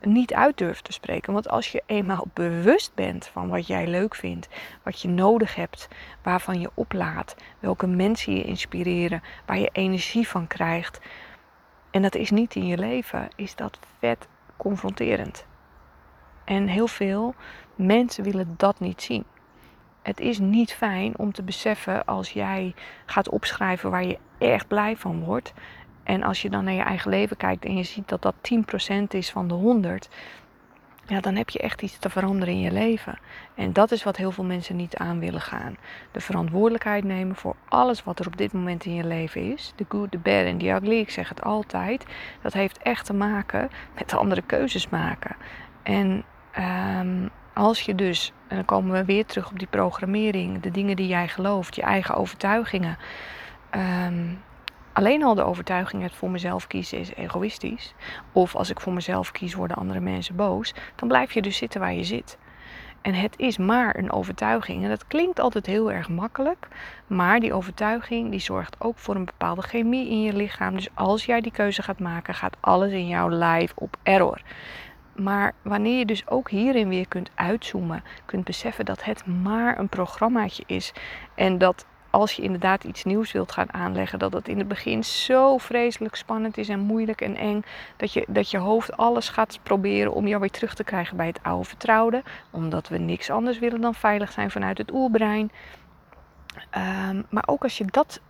niet 0.00 0.34
uit 0.34 0.58
durft 0.58 0.84
te 0.84 0.92
spreken. 0.92 1.32
Want 1.32 1.48
als 1.48 1.72
je 1.72 1.82
eenmaal 1.86 2.26
bewust 2.34 2.94
bent 2.94 3.26
van 3.26 3.48
wat 3.48 3.66
jij 3.66 3.86
leuk 3.86 4.14
vindt, 4.14 4.48
wat 4.82 5.00
je 5.00 5.08
nodig 5.08 5.54
hebt, 5.54 5.88
waarvan 6.22 6.60
je 6.60 6.70
oplaat, 6.74 7.36
welke 7.58 7.86
mensen 7.86 8.36
je 8.36 8.42
inspireren, 8.42 9.22
waar 9.46 9.58
je 9.58 9.70
energie 9.72 10.28
van 10.28 10.46
krijgt, 10.46 11.00
en 11.90 12.02
dat 12.02 12.14
is 12.14 12.30
niet 12.30 12.54
in 12.54 12.66
je 12.66 12.78
leven, 12.78 13.28
is 13.36 13.54
dat 13.54 13.78
vet 13.98 14.26
confronterend. 14.60 15.46
En 16.44 16.66
heel 16.66 16.88
veel 16.88 17.34
mensen 17.74 18.24
willen 18.24 18.54
dat 18.56 18.80
niet 18.80 19.02
zien 19.02 19.24
het 20.02 20.20
is 20.20 20.38
niet 20.38 20.72
fijn 20.72 21.18
om 21.18 21.32
te 21.32 21.42
beseffen 21.42 22.04
als 22.04 22.30
jij 22.30 22.74
gaat 23.06 23.28
opschrijven 23.28 23.90
waar 23.90 24.04
je 24.04 24.18
echt 24.38 24.68
blij 24.68 24.96
van 24.96 25.24
wordt. 25.24 25.52
En 26.02 26.22
als 26.22 26.42
je 26.42 26.50
dan 26.50 26.64
naar 26.64 26.74
je 26.74 26.82
eigen 26.82 27.10
leven 27.10 27.36
kijkt 27.36 27.64
en 27.64 27.76
je 27.76 27.82
ziet 27.82 28.08
dat 28.08 28.22
dat 28.22 28.34
10% 28.34 29.06
is 29.08 29.30
van 29.30 29.48
de 29.48 29.54
100, 29.54 30.08
ja, 31.10 31.20
dan 31.20 31.36
heb 31.36 31.48
je 31.48 31.58
echt 31.58 31.82
iets 31.82 31.98
te 31.98 32.10
veranderen 32.10 32.54
in 32.54 32.60
je 32.60 32.72
leven. 32.72 33.18
En 33.54 33.72
dat 33.72 33.90
is 33.90 34.02
wat 34.02 34.16
heel 34.16 34.30
veel 34.30 34.44
mensen 34.44 34.76
niet 34.76 34.96
aan 34.96 35.18
willen 35.18 35.40
gaan. 35.40 35.76
De 36.12 36.20
verantwoordelijkheid 36.20 37.04
nemen 37.04 37.36
voor 37.36 37.56
alles 37.68 38.04
wat 38.04 38.18
er 38.18 38.26
op 38.26 38.36
dit 38.36 38.52
moment 38.52 38.84
in 38.84 38.94
je 38.94 39.06
leven 39.06 39.52
is. 39.52 39.72
De 39.76 39.84
good, 39.88 40.10
the 40.10 40.18
bad 40.18 40.44
en 40.44 40.58
the 40.58 40.68
ugly, 40.68 40.98
ik 40.98 41.10
zeg 41.10 41.28
het 41.28 41.42
altijd. 41.42 42.06
Dat 42.42 42.52
heeft 42.52 42.78
echt 42.78 43.06
te 43.06 43.14
maken 43.14 43.70
met 43.94 44.14
andere 44.14 44.42
keuzes 44.42 44.88
maken. 44.88 45.36
En 45.82 46.24
um, 46.98 47.30
als 47.54 47.80
je 47.80 47.94
dus 47.94 48.32
En 48.48 48.56
dan 48.56 48.64
komen 48.64 48.92
we 48.92 49.04
weer 49.04 49.26
terug 49.26 49.50
op 49.50 49.58
die 49.58 49.68
programmering, 49.68 50.60
de 50.60 50.70
dingen 50.70 50.96
die 50.96 51.06
jij 51.06 51.28
gelooft, 51.28 51.76
je 51.76 51.82
eigen 51.82 52.14
overtuigingen. 52.14 52.98
Ehm, 53.70 54.24
alleen 54.92 55.22
al 55.22 55.34
de 55.34 55.44
overtuiging 55.44 56.02
het 56.02 56.14
voor 56.14 56.30
mezelf 56.30 56.66
kiezen 56.66 56.98
is 56.98 57.14
egoïstisch. 57.14 57.94
Of 58.32 58.54
als 58.54 58.70
ik 58.70 58.80
voor 58.80 58.92
mezelf 58.92 59.30
kies 59.30 59.54
worden 59.54 59.76
andere 59.76 60.00
mensen 60.00 60.36
boos. 60.36 60.74
Dan 60.94 61.08
blijf 61.08 61.32
je 61.32 61.42
dus 61.42 61.56
zitten 61.56 61.80
waar 61.80 61.94
je 61.94 62.04
zit. 62.04 62.38
En 63.00 63.14
het 63.14 63.38
is 63.38 63.58
maar 63.58 63.96
een 63.96 64.12
overtuiging. 64.12 64.82
En 64.82 64.88
dat 64.88 65.06
klinkt 65.06 65.40
altijd 65.40 65.66
heel 65.66 65.92
erg 65.92 66.08
makkelijk. 66.08 66.68
Maar 67.06 67.40
die 67.40 67.52
overtuiging 67.52 68.30
die 68.30 68.40
zorgt 68.40 68.76
ook 68.78 68.98
voor 68.98 69.14
een 69.14 69.24
bepaalde 69.24 69.62
chemie 69.62 70.10
in 70.10 70.22
je 70.22 70.32
lichaam. 70.32 70.74
Dus 70.74 70.88
als 70.94 71.24
jij 71.24 71.40
die 71.40 71.52
keuze 71.52 71.82
gaat 71.82 71.98
maken, 71.98 72.34
gaat 72.34 72.56
alles 72.60 72.92
in 72.92 73.08
jouw 73.08 73.30
lijf 73.30 73.72
op 73.74 73.96
error. 74.02 74.42
Maar 75.14 75.52
wanneer 75.62 75.98
je 75.98 76.06
dus 76.06 76.28
ook 76.28 76.50
hierin 76.50 76.88
weer 76.88 77.08
kunt 77.08 77.30
uitzoomen, 77.34 78.02
kunt 78.24 78.44
beseffen 78.44 78.84
dat 78.84 79.04
het 79.04 79.26
maar 79.26 79.78
een 79.78 79.88
programmaatje 79.88 80.62
is. 80.66 80.92
En 81.34 81.58
dat 81.58 81.86
als 82.10 82.32
je 82.32 82.42
inderdaad 82.42 82.84
iets 82.84 83.04
nieuws 83.04 83.32
wilt 83.32 83.52
gaan 83.52 83.72
aanleggen, 83.72 84.18
dat 84.18 84.32
het 84.32 84.48
in 84.48 84.58
het 84.58 84.68
begin 84.68 85.04
zo 85.04 85.58
vreselijk 85.58 86.14
spannend 86.14 86.58
is 86.58 86.68
en 86.68 86.80
moeilijk 86.80 87.20
en 87.20 87.36
eng. 87.36 87.62
Dat 87.96 88.12
je, 88.12 88.24
dat 88.28 88.50
je 88.50 88.58
hoofd 88.58 88.96
alles 88.96 89.28
gaat 89.28 89.58
proberen 89.62 90.12
om 90.12 90.26
jou 90.26 90.40
weer 90.40 90.50
terug 90.50 90.74
te 90.74 90.84
krijgen 90.84 91.16
bij 91.16 91.26
het 91.26 91.42
oude 91.42 91.68
vertrouwde. 91.68 92.22
Omdat 92.50 92.88
we 92.88 92.98
niks 92.98 93.30
anders 93.30 93.58
willen 93.58 93.80
dan 93.80 93.94
veilig 93.94 94.32
zijn 94.32 94.50
vanuit 94.50 94.78
het 94.78 94.92
oerbrein. 94.92 95.50
Um, 97.10 97.26
maar 97.30 97.44
ook 97.46 97.62
als 97.62 97.78
je 97.78 97.84
dat 97.84 98.20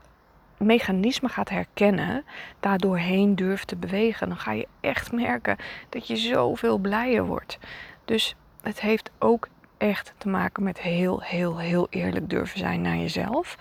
mechanisme 0.57 1.29
gaat 1.29 1.49
herkennen, 1.49 2.25
daardoorheen 2.61 3.35
durft 3.35 3.69
te 3.69 3.77
bewegen, 3.77 4.29
dan 4.29 4.37
ga 4.37 4.53
je 4.53 4.69
echt 4.81 5.13
merken 5.13 5.57
dat 5.89 6.07
je 6.07 6.17
zoveel 6.17 6.79
blijer 6.79 7.25
wordt. 7.25 7.59
Dus 8.05 8.35
het 8.63 8.81
heeft 8.81 9.11
ook 9.19 9.49
echt 9.81 10.13
te 10.19 10.29
maken 10.29 10.63
met 10.63 10.81
heel, 10.81 11.23
heel, 11.23 11.59
heel 11.59 11.87
eerlijk 11.91 12.31
durven 12.31 12.59
zijn 12.59 12.83
naar 12.83 12.97
jezelf. 12.97 13.59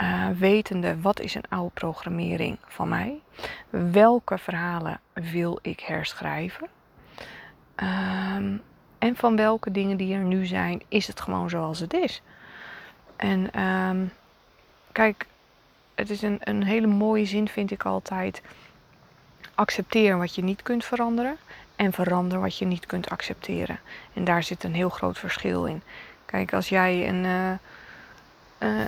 Uh, 0.00 0.28
wetende 0.28 1.00
wat 1.00 1.20
is 1.20 1.34
een 1.34 1.48
oude 1.48 1.70
programmering 1.74 2.58
van 2.66 2.88
mij? 2.88 3.20
Welke 3.70 4.38
verhalen 4.38 5.00
wil 5.12 5.58
ik 5.62 5.80
herschrijven? 5.80 6.68
Ehm, 7.74 8.56
en 8.98 9.16
van 9.16 9.36
welke 9.36 9.70
dingen 9.70 9.96
die 9.96 10.14
er 10.14 10.24
nu 10.24 10.46
zijn, 10.46 10.82
is 10.88 11.06
het 11.06 11.20
gewoon 11.20 11.50
zoals 11.50 11.78
het 11.78 11.94
is? 11.94 12.22
En 13.16 13.52
ehm, 13.52 14.04
kijk, 14.92 15.26
het 15.94 16.10
is 16.10 16.22
een, 16.22 16.38
een 16.40 16.62
hele 16.62 16.86
mooie 16.86 17.24
zin, 17.24 17.48
vind 17.48 17.70
ik 17.70 17.84
altijd. 17.84 18.42
Accepteer 19.54 20.18
wat 20.18 20.34
je 20.34 20.42
niet 20.42 20.62
kunt 20.62 20.84
veranderen 20.84 21.36
en 21.78 21.92
verander 21.92 22.40
wat 22.40 22.58
je 22.58 22.64
niet 22.64 22.86
kunt 22.86 23.10
accepteren. 23.10 23.78
En 24.12 24.24
daar 24.24 24.42
zit 24.42 24.64
een 24.64 24.74
heel 24.74 24.88
groot 24.88 25.18
verschil 25.18 25.64
in. 25.64 25.82
Kijk, 26.24 26.52
als 26.52 26.68
jij 26.68 27.08
een, 27.08 27.24
uh, 27.24 27.50
uh, 28.58 28.86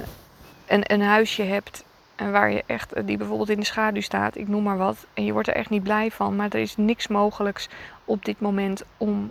een, 0.66 0.92
een 0.92 1.02
huisje 1.02 1.42
hebt 1.42 1.84
waar 2.16 2.52
je 2.52 2.62
echt, 2.66 3.06
die 3.06 3.16
bijvoorbeeld 3.16 3.50
in 3.50 3.58
de 3.58 3.66
schaduw 3.66 4.00
staat, 4.00 4.36
ik 4.36 4.48
noem 4.48 4.62
maar 4.62 4.76
wat, 4.76 5.06
en 5.14 5.24
je 5.24 5.32
wordt 5.32 5.48
er 5.48 5.54
echt 5.54 5.70
niet 5.70 5.82
blij 5.82 6.10
van, 6.10 6.36
maar 6.36 6.48
er 6.50 6.60
is 6.60 6.76
niks 6.76 7.08
mogelijks 7.08 7.68
op 8.04 8.24
dit 8.24 8.40
moment 8.40 8.82
om, 8.96 9.30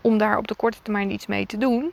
om 0.00 0.18
daar 0.18 0.38
op 0.38 0.48
de 0.48 0.54
korte 0.54 0.78
termijn 0.82 1.10
iets 1.10 1.26
mee 1.26 1.46
te 1.46 1.58
doen 1.58 1.92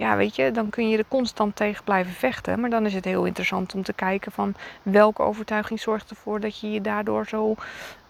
ja, 0.00 0.16
weet 0.16 0.36
je, 0.36 0.50
dan 0.50 0.70
kun 0.70 0.88
je 0.88 0.98
er 0.98 1.04
constant 1.08 1.56
tegen 1.56 1.84
blijven 1.84 2.12
vechten. 2.12 2.60
Maar 2.60 2.70
dan 2.70 2.86
is 2.86 2.94
het 2.94 3.04
heel 3.04 3.24
interessant 3.24 3.74
om 3.74 3.82
te 3.82 3.92
kijken 3.92 4.32
van 4.32 4.54
welke 4.82 5.22
overtuiging 5.22 5.80
zorgt 5.80 6.10
ervoor 6.10 6.40
dat 6.40 6.60
je 6.60 6.70
je 6.70 6.80
daardoor 6.80 7.26
zo 7.26 7.54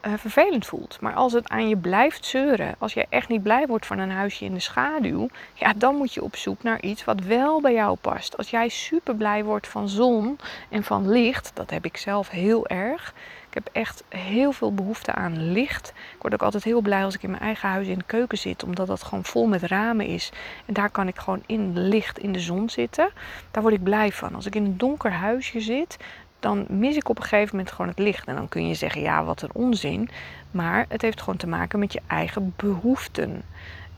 uh, 0.06 0.12
vervelend 0.16 0.66
voelt. 0.66 1.00
Maar 1.00 1.14
als 1.14 1.32
het 1.32 1.49
aan 1.49 1.68
je 1.68 1.76
blijft 1.76 2.25
zeuren, 2.25 2.75
als 2.78 2.94
je 2.94 3.06
echt 3.09 3.28
niet 3.28 3.42
blij 3.42 3.66
wordt 3.66 3.87
van 3.87 3.99
een 3.99 4.11
huisje 4.11 4.44
in 4.44 4.54
de 4.54 4.61
schaduw, 4.61 5.28
ja, 5.54 5.73
dan 5.76 5.94
moet 5.94 6.14
je 6.14 6.23
op 6.23 6.37
zoek 6.37 6.62
naar 6.62 6.80
iets 6.80 7.04
wat 7.04 7.20
wel 7.20 7.61
bij 7.61 7.73
jou 7.73 7.97
past. 8.00 8.37
Als 8.37 8.50
jij 8.50 8.68
super 8.68 9.14
blij 9.14 9.44
wordt 9.44 9.68
van 9.68 9.88
zon 9.88 10.38
en 10.68 10.82
van 10.82 11.11
licht, 11.11 11.50
dat 11.54 11.70
heb 11.70 11.85
ik 11.85 11.97
zelf 11.97 12.28
heel 12.28 12.66
erg. 12.66 13.14
Ik 13.50 13.57
heb 13.57 13.69
echt 13.73 14.04
heel 14.09 14.52
veel 14.52 14.75
behoefte 14.75 15.12
aan 15.12 15.52
licht. 15.52 15.88
Ik 15.88 16.23
word 16.23 16.35
ook 16.35 16.42
altijd 16.42 16.64
heel 16.64 16.80
blij 16.80 17.04
als 17.04 17.14
ik 17.14 17.23
in 17.23 17.30
mijn 17.30 17.42
eigen 17.42 17.69
huis 17.69 17.87
in 17.87 17.99
de 17.99 18.04
keuken 18.04 18.38
zit, 18.38 18.64
omdat 18.64 18.87
dat 18.87 19.02
gewoon 19.02 19.25
vol 19.25 19.47
met 19.47 19.62
ramen 19.62 20.07
is. 20.07 20.33
En 20.66 20.75
daar 20.75 20.90
kan 20.90 21.09
ik 21.09 21.19
gewoon 21.19 21.42
in 21.47 21.78
licht 21.78 22.19
in 22.19 22.33
de 22.33 22.40
zon 22.40 22.71
zitten. 22.71 23.11
Daar 23.50 23.62
word 23.62 23.75
ik 23.75 23.83
blij 23.83 24.12
van. 24.12 24.35
Als 24.35 24.47
ik 24.47 24.54
in 24.54 24.64
een 24.64 24.78
donker 24.78 25.12
huisje 25.12 25.61
zit, 25.61 25.97
dan 26.40 26.66
mis 26.69 26.97
ik 26.97 27.09
op 27.09 27.16
een 27.16 27.23
gegeven 27.23 27.57
moment 27.57 27.73
gewoon 27.75 27.90
het 27.90 27.99
licht. 27.99 28.26
En 28.26 28.35
dan 28.35 28.49
kun 28.49 28.69
je 28.69 28.75
zeggen, 28.75 29.00
ja, 29.00 29.25
wat 29.25 29.42
een 29.42 29.52
onzin. 29.52 30.09
Maar 30.50 30.87
het 30.88 31.02
heeft 31.02 31.21
gewoon 31.21 31.38
te 31.38 31.49
maken 31.49 31.78
met 31.78 31.92
je 31.92 32.00
eigen 32.07 32.54
behoeften. 32.57 33.42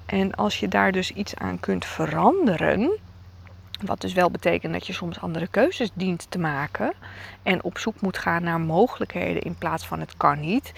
En 0.06 0.34
als 0.34 0.60
je 0.60 0.68
daar 0.68 0.92
dus 0.92 1.10
iets 1.10 1.36
aan 1.36 1.60
kunt 1.60 1.84
veranderen, 1.84 2.98
wat 3.84 4.00
dus 4.00 4.12
wel 4.12 4.30
betekent 4.30 4.72
dat 4.72 4.86
je 4.86 4.92
soms 4.92 5.20
andere 5.20 5.46
keuzes 5.46 5.90
dient 5.94 6.26
te 6.28 6.38
maken 6.38 6.92
en 7.42 7.62
op 7.62 7.78
zoek 7.78 8.00
moet 8.00 8.18
gaan 8.18 8.42
naar 8.42 8.60
mogelijkheden 8.60 9.42
in 9.42 9.54
plaats 9.54 9.86
van 9.86 10.00
het 10.00 10.16
kan 10.16 10.40
niet. 10.40 10.72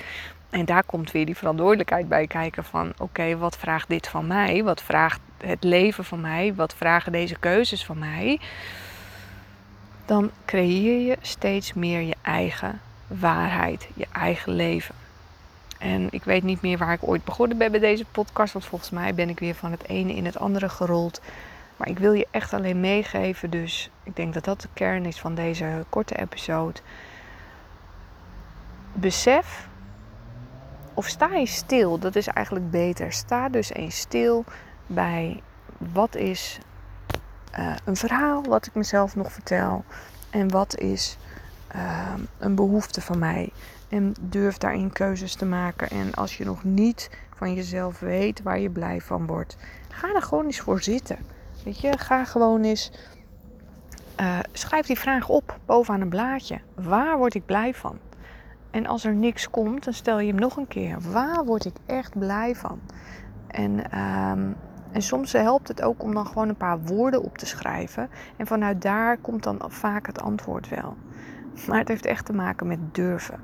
En 0.50 0.64
daar 0.64 0.84
komt 0.84 1.11
weer 1.11 1.26
die 1.26 1.37
verantwoordelijkheid 1.37 2.08
bij 2.08 2.26
kijken 2.26 2.64
van 2.64 2.92
oké, 2.99 3.37
wat 3.37 3.58
vraagt 3.58 3.88
dit 3.88 4.08
van 4.08 4.26
mij? 4.26 4.64
Wat 4.64 4.82
vraagt 4.82 5.20
het 5.37 5.64
leven 5.64 6.04
van 6.04 6.20
mij? 6.20 6.54
Wat 6.54 6.75
vragen 6.75 7.12
deze 7.12 7.38
keuzes 7.38 7.84
van 7.84 7.99
mij? 7.99 8.40
Dan 10.06 10.30
creëer 10.44 11.06
je 11.06 11.16
steeds 11.20 11.73
meer 11.73 12.00
je 12.00 12.16
eigen 12.23 12.80
waarheid, 13.06 13.88
je 13.94 14.06
eigen 14.12 14.52
leven. 14.52 14.94
En 15.78 16.08
ik 16.11 16.25
weet 16.25 16.42
niet 16.42 16.62
meer 16.62 16.78
waar 16.78 16.92
ik 16.92 17.08
ooit 17.08 17.25
begonnen 17.25 17.58
ben 17.58 17.70
bij 17.70 17.80
deze 17.80 18.04
podcast, 18.04 18.52
want 18.52 18.64
volgens 18.64 18.90
mij 18.90 19.14
ben 19.14 19.28
ik 19.28 19.38
weer 19.38 19.54
van 19.54 19.70
het 19.70 19.88
ene 19.88 20.14
in 20.14 20.25
het 20.25 20.38
andere 20.38 20.68
gerold. 20.68 21.20
Maar 21.76 21.88
ik 21.88 21.99
wil 21.99 22.12
je 22.12 22.26
echt 22.31 22.52
alleen 22.52 22.81
meegeven, 22.81 23.50
dus 23.50 23.90
ik 24.02 24.16
denk 24.16 24.35
dat 24.35 24.45
dat 24.45 24.61
de 24.61 24.69
kern 24.73 25.04
is 25.04 25.21
van 25.21 25.35
deze 25.35 25.85
korte 25.88 26.16
episode. 26.16 26.81
Besef, 28.93 29.69
of 30.95 31.07
sta 31.07 31.35
je 31.35 31.47
stil, 31.47 31.99
dat 31.99 32.16
is 32.16 32.26
eigenlijk 32.26 32.71
beter. 32.71 33.12
Sta 33.12 33.49
dus 33.49 33.73
eens 33.73 33.99
stil 33.99 34.45
bij 34.87 35.43
wat 35.78 36.16
is 36.16 36.59
uh, 37.59 37.75
een 37.85 37.97
verhaal 37.97 38.43
wat 38.43 38.66
ik 38.66 38.75
mezelf 38.75 39.16
nog 39.16 39.33
vertel 39.33 39.85
en 40.31 40.50
wat 40.50 40.78
is 40.78 41.16
uh, 41.76 42.12
een 42.38 42.54
behoefte 42.54 43.00
van 43.00 43.19
mij. 43.19 43.52
En 43.88 44.14
durf 44.21 44.59
daarin 44.59 44.93
keuzes 44.93 45.35
te 45.35 45.45
maken. 45.45 45.90
En 45.90 46.14
als 46.14 46.37
je 46.37 46.45
nog 46.45 46.64
niet 46.64 47.11
van 47.37 47.54
jezelf 47.54 48.00
weet 48.00 48.43
waar 48.43 48.59
je 48.59 48.71
blij 48.71 49.00
van 49.00 49.26
wordt, 49.26 49.57
ga 49.88 50.14
er 50.14 50.23
gewoon 50.23 50.45
eens 50.45 50.61
voor 50.61 50.83
zitten. 50.83 51.19
Weet 51.64 51.80
je, 51.80 51.99
ga 51.99 52.25
gewoon 52.25 52.62
eens. 52.62 52.90
Uh, 54.21 54.38
schrijf 54.52 54.87
die 54.87 54.99
vraag 54.99 55.28
op 55.28 55.59
bovenaan 55.66 56.00
een 56.00 56.09
blaadje. 56.09 56.61
Waar 56.75 57.18
word 57.18 57.35
ik 57.35 57.47
blij 57.47 57.75
van? 57.75 57.99
En 58.71 58.87
als 58.87 59.04
er 59.04 59.14
niks 59.14 59.50
komt, 59.50 59.85
dan 59.85 59.92
stel 59.92 60.21
je 60.21 60.26
hem 60.26 60.40
nog 60.40 60.56
een 60.56 60.68
keer. 60.68 60.97
Waar 61.12 61.44
word 61.44 61.64
ik 61.64 61.76
echt 61.87 62.18
blij 62.18 62.54
van? 62.54 62.80
En, 63.47 63.99
um, 63.99 64.56
en 64.92 65.02
soms 65.02 65.33
helpt 65.33 65.68
het 65.68 65.83
ook 65.83 66.02
om 66.02 66.14
dan 66.14 66.26
gewoon 66.26 66.49
een 66.49 66.56
paar 66.56 66.80
woorden 66.80 67.23
op 67.23 67.38
te 67.38 67.47
schrijven. 67.47 68.09
En 68.37 68.47
vanuit 68.47 68.83
daar 68.83 69.16
komt 69.16 69.42
dan 69.42 69.61
vaak 69.66 70.06
het 70.06 70.23
antwoord 70.23 70.68
wel. 70.68 70.97
Maar 71.68 71.78
het 71.78 71.88
heeft 71.88 72.06
echt 72.06 72.26
te 72.26 72.33
maken 72.33 72.66
met 72.66 72.94
durven. 72.94 73.40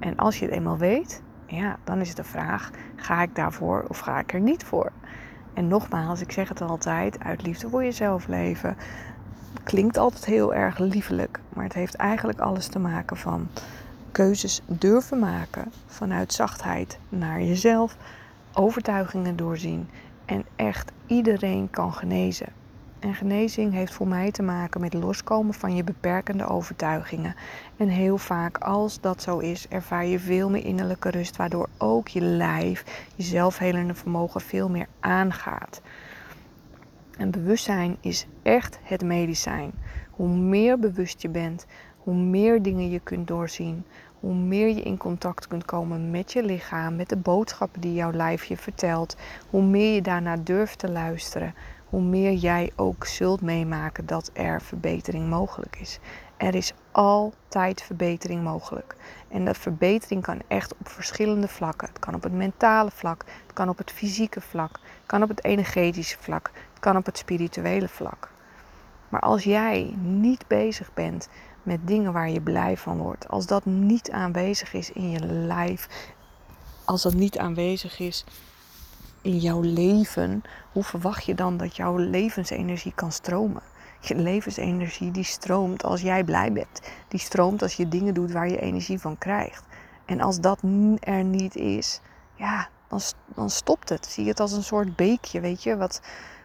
En 0.00 0.16
als 0.16 0.38
je 0.38 0.44
het 0.44 0.54
eenmaal 0.54 0.78
weet, 0.78 1.22
ja, 1.46 1.76
dan 1.84 2.00
is 2.00 2.08
het 2.08 2.16
de 2.16 2.24
vraag: 2.24 2.70
ga 2.96 3.22
ik 3.22 3.34
daarvoor 3.34 3.84
of 3.88 3.98
ga 3.98 4.18
ik 4.18 4.32
er 4.32 4.40
niet 4.40 4.64
voor? 4.64 4.92
En 5.54 5.68
nogmaals, 5.68 6.20
ik 6.20 6.32
zeg 6.32 6.48
het 6.48 6.60
altijd, 6.60 7.20
uit 7.20 7.42
liefde 7.42 7.68
voor 7.68 7.84
jezelf 7.84 8.26
leven. 8.26 8.76
Klinkt 9.62 9.96
altijd 9.96 10.24
heel 10.24 10.54
erg 10.54 10.78
liefelijk, 10.78 11.40
maar 11.48 11.64
het 11.64 11.72
heeft 11.72 11.94
eigenlijk 11.94 12.40
alles 12.40 12.66
te 12.66 12.78
maken 12.78 13.16
van 13.16 13.48
keuzes 14.12 14.60
durven 14.66 15.18
maken 15.18 15.72
vanuit 15.86 16.32
zachtheid 16.32 16.98
naar 17.08 17.42
jezelf, 17.42 17.96
overtuigingen 18.52 19.36
doorzien 19.36 19.88
en 20.24 20.44
echt 20.56 20.92
iedereen 21.06 21.70
kan 21.70 21.92
genezen. 21.92 22.63
En 23.04 23.14
genezing 23.14 23.72
heeft 23.72 23.92
voor 23.92 24.08
mij 24.08 24.30
te 24.30 24.42
maken 24.42 24.80
met 24.80 24.94
loskomen 24.94 25.54
van 25.54 25.76
je 25.76 25.84
beperkende 25.84 26.46
overtuigingen. 26.46 27.34
En 27.76 27.88
heel 27.88 28.18
vaak, 28.18 28.58
als 28.58 29.00
dat 29.00 29.22
zo 29.22 29.38
is, 29.38 29.68
ervaar 29.68 30.06
je 30.06 30.18
veel 30.18 30.50
meer 30.50 30.64
innerlijke 30.64 31.10
rust, 31.10 31.36
waardoor 31.36 31.68
ook 31.78 32.08
je 32.08 32.20
lijf, 32.20 33.06
je 33.16 33.22
zelfhelende 33.22 33.94
vermogen 33.94 34.40
veel 34.40 34.68
meer 34.68 34.86
aangaat. 35.00 35.80
En 37.18 37.30
bewustzijn 37.30 37.96
is 38.00 38.26
echt 38.42 38.78
het 38.82 39.04
medicijn. 39.04 39.72
Hoe 40.10 40.28
meer 40.28 40.78
bewust 40.78 41.22
je 41.22 41.28
bent, 41.28 41.66
hoe 41.98 42.16
meer 42.16 42.62
dingen 42.62 42.90
je 42.90 43.00
kunt 43.00 43.28
doorzien, 43.28 43.84
hoe 44.20 44.34
meer 44.34 44.68
je 44.68 44.82
in 44.82 44.96
contact 44.96 45.48
kunt 45.48 45.64
komen 45.64 46.10
met 46.10 46.32
je 46.32 46.42
lichaam, 46.44 46.96
met 46.96 47.08
de 47.08 47.16
boodschappen 47.16 47.80
die 47.80 47.94
jouw 47.94 48.12
lijf 48.12 48.44
je 48.44 48.56
vertelt, 48.56 49.16
hoe 49.50 49.62
meer 49.62 49.94
je 49.94 50.02
daarna 50.02 50.36
durft 50.36 50.78
te 50.78 50.90
luisteren, 50.90 51.54
hoe 51.94 52.02
meer 52.02 52.32
jij 52.32 52.70
ook 52.76 53.06
zult 53.06 53.40
meemaken 53.40 54.06
dat 54.06 54.30
er 54.32 54.62
verbetering 54.62 55.28
mogelijk 55.28 55.76
is. 55.80 55.98
Er 56.36 56.54
is 56.54 56.72
altijd 56.92 57.82
verbetering 57.82 58.42
mogelijk. 58.42 58.96
En 59.28 59.44
dat 59.44 59.58
verbetering 59.58 60.22
kan 60.22 60.40
echt 60.48 60.72
op 60.72 60.88
verschillende 60.88 61.48
vlakken. 61.48 61.88
Het 61.88 61.98
kan 61.98 62.14
op 62.14 62.22
het 62.22 62.32
mentale 62.32 62.90
vlak, 62.90 63.24
het 63.46 63.52
kan 63.52 63.68
op 63.68 63.78
het 63.78 63.90
fysieke 63.90 64.40
vlak, 64.40 64.70
Het 64.70 65.06
kan 65.06 65.22
op 65.22 65.28
het 65.28 65.44
energetische 65.44 66.16
vlak. 66.20 66.50
Het 66.70 66.80
kan 66.80 66.96
op 66.96 67.06
het 67.06 67.18
spirituele 67.18 67.88
vlak. 67.88 68.30
Maar 69.08 69.20
als 69.20 69.44
jij 69.44 69.94
niet 70.00 70.46
bezig 70.46 70.94
bent 70.94 71.28
met 71.62 71.86
dingen 71.86 72.12
waar 72.12 72.30
je 72.30 72.40
blij 72.40 72.76
van 72.76 72.98
wordt, 72.98 73.28
als 73.28 73.46
dat 73.46 73.64
niet 73.64 74.10
aanwezig 74.10 74.72
is 74.72 74.92
in 74.92 75.10
je 75.10 75.26
lijf, 75.26 75.88
als 76.84 77.02
dat 77.02 77.14
niet 77.14 77.38
aanwezig 77.38 77.98
is 77.98 78.24
in 79.24 79.38
jouw 79.38 79.60
leven, 79.60 80.42
hoe 80.72 80.84
verwacht 80.84 81.24
je 81.24 81.34
dan 81.34 81.56
dat 81.56 81.76
jouw 81.76 81.96
levensenergie 81.96 82.92
kan 82.94 83.12
stromen? 83.12 83.62
Je 84.00 84.14
levensenergie 84.14 85.10
die 85.10 85.24
stroomt 85.24 85.84
als 85.84 86.00
jij 86.00 86.24
blij 86.24 86.52
bent. 86.52 86.80
Die 87.08 87.20
stroomt 87.20 87.62
als 87.62 87.74
je 87.74 87.88
dingen 87.88 88.14
doet 88.14 88.32
waar 88.32 88.48
je 88.48 88.60
energie 88.60 88.98
van 89.00 89.18
krijgt. 89.18 89.64
En 90.04 90.20
als 90.20 90.40
dat 90.40 90.62
er 91.00 91.24
niet 91.24 91.56
is, 91.56 92.00
ja, 92.34 92.68
dan, 92.88 93.00
dan 93.34 93.50
stopt 93.50 93.88
het. 93.88 94.06
Zie 94.06 94.28
het 94.28 94.40
als 94.40 94.52
een 94.52 94.62
soort 94.62 94.96
beekje, 94.96 95.40
weet 95.40 95.62
je, 95.62 95.76
wat, 95.76 96.00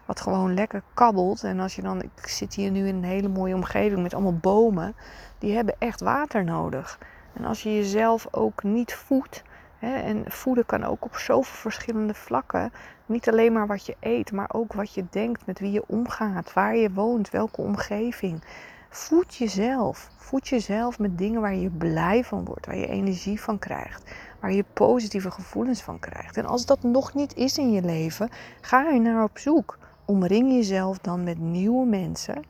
wat 0.06 0.22
gewoon 0.22 0.54
lekker 0.54 0.84
kabbelt. 0.94 1.44
En 1.44 1.60
als 1.60 1.76
je 1.76 1.82
dan, 1.82 2.02
ik 2.02 2.28
zit 2.28 2.54
hier 2.54 2.72
nu 2.72 2.88
in 2.88 2.96
een 2.96 3.04
hele 3.04 3.28
mooie 3.28 3.56
omgeving 3.56 4.02
met 4.02 4.14
allemaal 4.14 4.38
bomen, 4.38 4.96
die 5.38 5.56
hebben 5.56 5.76
echt 5.80 6.02
water 6.02 6.44
nodig. 6.44 7.00
En 7.34 7.46
als 7.46 7.64
je 7.64 7.76
jezelf 7.76 8.28
ook 8.32 8.64
niet 8.64 8.94
voedt, 8.94 9.44
en 9.80 10.24
voeden 10.28 10.66
kan 10.66 10.84
ook 10.84 11.06
op 11.06 11.16
zoveel 11.16 11.60
verschillende 11.60 12.14
vlakken. 12.14 12.72
Niet 13.06 13.30
alleen 13.30 13.54
maar 13.54 13.68
wat 13.68 13.86
je 13.86 13.96
eet, 14.00 14.32
maar 14.32 14.50
ook 14.54 14.74
wat 14.74 14.94
je 14.94 15.06
denkt, 15.10 15.46
met 15.46 15.60
wie 15.60 15.72
je 15.72 15.84
omgaat, 15.88 16.54
waar 16.54 16.76
je 16.76 16.94
woont, 16.94 17.30
welke 17.30 17.62
omgeving. 17.62 18.44
Voed 18.90 19.36
jezelf. 19.36 20.10
Voed 20.18 20.48
jezelf 20.48 21.00
met 21.00 21.18
dingen 21.18 21.42
waar 21.42 21.56
je 21.56 21.70
blij 21.70 22.24
van 22.24 22.46
wordt, 22.46 22.66
waar 22.66 22.78
je 22.78 22.88
energie 22.88 23.42
van 23.42 23.60
krijgt, 23.60 24.12
waar 24.40 24.52
je 24.52 24.66
positieve 24.74 25.32
gevoelens 25.32 25.82
van 25.82 26.00
krijgt. 26.00 26.38
En 26.38 26.46
als 26.46 26.66
dat 26.66 26.84
nog 26.84 27.14
niet 27.14 27.36
is 27.36 27.58
in 27.58 27.72
je 27.72 27.82
leven, 27.82 28.30
ga 28.62 28.86
er 28.86 29.02
naar 29.02 29.24
op 29.24 29.38
zoek. 29.38 29.78
Omring 30.06 30.52
jezelf 30.52 30.98
dan 30.98 31.24
met 31.24 31.40
nieuwe 31.40 31.86
mensen. 31.86 32.44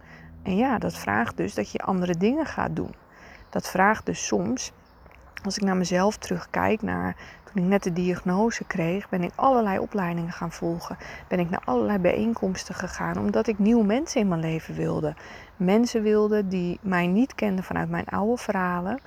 En 0.43 0.55
ja, 0.55 0.77
dat 0.77 0.93
vraagt 0.93 1.37
dus 1.37 1.53
dat 1.53 1.71
je 1.71 1.79
andere 1.79 2.17
dingen 2.17 2.45
gaat 2.45 2.75
doen. 2.75 2.93
Dat 3.49 3.69
vraagt 3.69 4.05
dus 4.05 4.25
soms, 4.25 4.71
als 5.43 5.57
ik 5.57 5.63
naar 5.63 5.77
mezelf 5.77 6.17
terugkijk, 6.17 6.81
naar 6.81 7.15
toen 7.53 7.63
ik 7.63 7.69
net 7.69 7.83
de 7.83 7.93
diagnose 7.93 8.63
kreeg, 8.63 9.09
ben 9.09 9.23
ik 9.23 9.31
allerlei 9.35 9.79
opleidingen 9.79 10.31
gaan 10.31 10.51
volgen. 10.51 10.97
Ben 11.27 11.39
ik 11.39 11.49
naar 11.49 11.61
allerlei 11.65 11.97
bijeenkomsten 11.99 12.75
gegaan, 12.75 13.17
omdat 13.17 13.47
ik 13.47 13.59
nieuwe 13.59 13.83
mensen 13.83 14.21
in 14.21 14.27
mijn 14.27 14.41
leven 14.41 14.75
wilde. 14.75 15.15
Mensen 15.55 16.01
wilde 16.01 16.47
die 16.47 16.79
mij 16.81 17.07
niet 17.07 17.35
kenden 17.35 17.63
vanuit 17.63 17.89
mijn 17.89 18.05
oude 18.05 18.37
verhalen, 18.37 18.99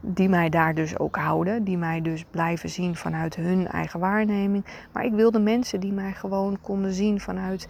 die 0.00 0.28
mij 0.28 0.48
daar 0.48 0.74
dus 0.74 0.98
ook 0.98 1.16
houden, 1.16 1.64
die 1.64 1.78
mij 1.78 2.00
dus 2.02 2.24
blijven 2.30 2.68
zien 2.68 2.96
vanuit 2.96 3.36
hun 3.36 3.68
eigen 3.68 4.00
waarneming. 4.00 4.64
Maar 4.92 5.04
ik 5.04 5.12
wilde 5.12 5.38
mensen 5.38 5.80
die 5.80 5.92
mij 5.92 6.12
gewoon 6.12 6.58
konden 6.60 6.92
zien 6.92 7.20
vanuit 7.20 7.68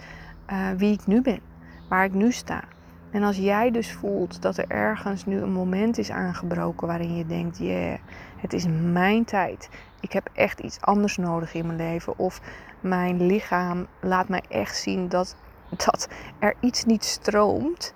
uh, 0.53 0.69
wie 0.77 0.93
ik 0.93 1.07
nu 1.07 1.23
ben, 1.23 1.41
waar 1.89 2.05
ik 2.05 2.15
nu 2.15 2.33
sta. 2.33 2.65
En 3.11 3.23
als 3.23 3.37
jij 3.37 3.71
dus 3.71 3.93
voelt 3.93 4.43
dat 4.43 4.57
er 4.57 4.69
ergens 4.69 5.27
nu 5.27 5.41
een 5.41 5.53
moment 5.53 5.99
is 5.99 6.11
aangebroken 6.11 6.87
waarin 6.87 7.17
je 7.17 7.27
denkt: 7.27 7.59
yeah, 7.59 7.99
het 8.37 8.53
is 8.53 8.67
mijn 8.93 9.25
tijd. 9.25 9.69
Ik 10.01 10.13
heb 10.13 10.29
echt 10.33 10.61
iets 10.61 10.81
anders 10.81 11.17
nodig 11.17 11.55
in 11.55 11.67
mijn 11.67 11.79
leven. 11.79 12.19
Of 12.19 12.41
mijn 12.81 13.27
lichaam 13.27 13.87
laat 14.01 14.29
mij 14.29 14.43
echt 14.49 14.77
zien 14.77 15.09
dat, 15.09 15.37
dat 15.77 16.09
er 16.39 16.55
iets 16.61 16.85
niet 16.85 17.05
stroomt. 17.05 17.95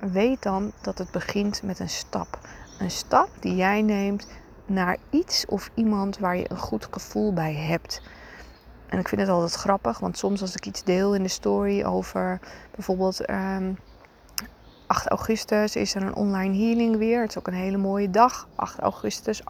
Weet 0.00 0.42
dan 0.42 0.72
dat 0.82 0.98
het 0.98 1.10
begint 1.10 1.62
met 1.62 1.78
een 1.78 1.88
stap. 1.88 2.38
Een 2.78 2.90
stap 2.90 3.28
die 3.40 3.56
jij 3.56 3.82
neemt 3.82 4.28
naar 4.66 4.96
iets 5.10 5.46
of 5.46 5.70
iemand 5.74 6.18
waar 6.18 6.36
je 6.36 6.50
een 6.50 6.58
goed 6.58 6.88
gevoel 6.90 7.32
bij 7.32 7.54
hebt. 7.54 8.02
En 8.86 8.98
ik 8.98 9.08
vind 9.08 9.20
het 9.20 9.30
altijd 9.30 9.52
grappig, 9.52 9.98
want 9.98 10.18
soms 10.18 10.40
als 10.40 10.54
ik 10.54 10.66
iets 10.66 10.84
deel 10.84 11.14
in 11.14 11.22
de 11.22 11.28
story 11.28 11.84
over 11.84 12.40
bijvoorbeeld 12.74 13.30
um, 13.30 13.78
8 14.86 15.08
augustus 15.08 15.76
is 15.76 15.94
er 15.94 16.02
een 16.02 16.14
online 16.14 16.56
healing 16.56 16.96
weer. 16.96 17.20
Het 17.20 17.30
is 17.30 17.38
ook 17.38 17.46
een 17.46 17.54
hele 17.54 17.76
mooie 17.76 18.10
dag. 18.10 18.48
8 18.54 18.78
augustus, 18.78 19.42
8-8-2021, 19.42 19.46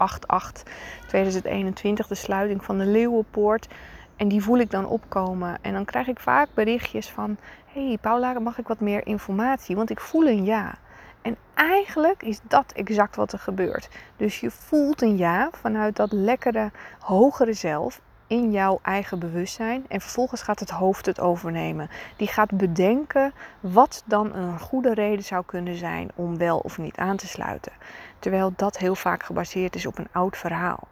de 2.08 2.14
sluiting 2.14 2.64
van 2.64 2.78
de 2.78 2.84
Leeuwenpoort. 2.84 3.68
En 4.16 4.28
die 4.28 4.42
voel 4.42 4.58
ik 4.58 4.70
dan 4.70 4.86
opkomen. 4.86 5.58
En 5.60 5.72
dan 5.72 5.84
krijg 5.84 6.06
ik 6.06 6.20
vaak 6.20 6.48
berichtjes 6.54 7.10
van: 7.10 7.36
Hey 7.72 7.98
Paula, 8.00 8.38
mag 8.38 8.58
ik 8.58 8.68
wat 8.68 8.80
meer 8.80 9.06
informatie? 9.06 9.76
Want 9.76 9.90
ik 9.90 10.00
voel 10.00 10.26
een 10.26 10.44
ja. 10.44 10.74
En 11.22 11.36
eigenlijk 11.54 12.22
is 12.22 12.40
dat 12.42 12.72
exact 12.72 13.16
wat 13.16 13.32
er 13.32 13.38
gebeurt. 13.38 13.88
Dus 14.16 14.40
je 14.40 14.50
voelt 14.50 15.02
een 15.02 15.16
ja 15.16 15.48
vanuit 15.52 15.96
dat 15.96 16.12
lekkere, 16.12 16.70
hogere 16.98 17.52
zelf 17.52 18.00
in 18.26 18.50
jouw 18.50 18.78
eigen 18.82 19.18
bewustzijn. 19.18 19.84
En 19.88 20.00
vervolgens 20.00 20.42
gaat 20.42 20.60
het 20.60 20.70
hoofd 20.70 21.06
het 21.06 21.20
overnemen. 21.20 21.90
Die 22.16 22.28
gaat 22.28 22.50
bedenken 22.50 23.32
wat 23.60 24.02
dan 24.06 24.34
een 24.34 24.58
goede 24.58 24.94
reden 24.94 25.24
zou 25.24 25.44
kunnen 25.46 25.76
zijn 25.76 26.10
om 26.14 26.38
wel 26.38 26.58
of 26.58 26.78
niet 26.78 26.96
aan 26.96 27.16
te 27.16 27.26
sluiten. 27.26 27.72
Terwijl 28.18 28.52
dat 28.56 28.78
heel 28.78 28.94
vaak 28.94 29.22
gebaseerd 29.22 29.74
is 29.74 29.86
op 29.86 29.98
een 29.98 30.08
oud 30.12 30.36
verhaal. 30.36 30.88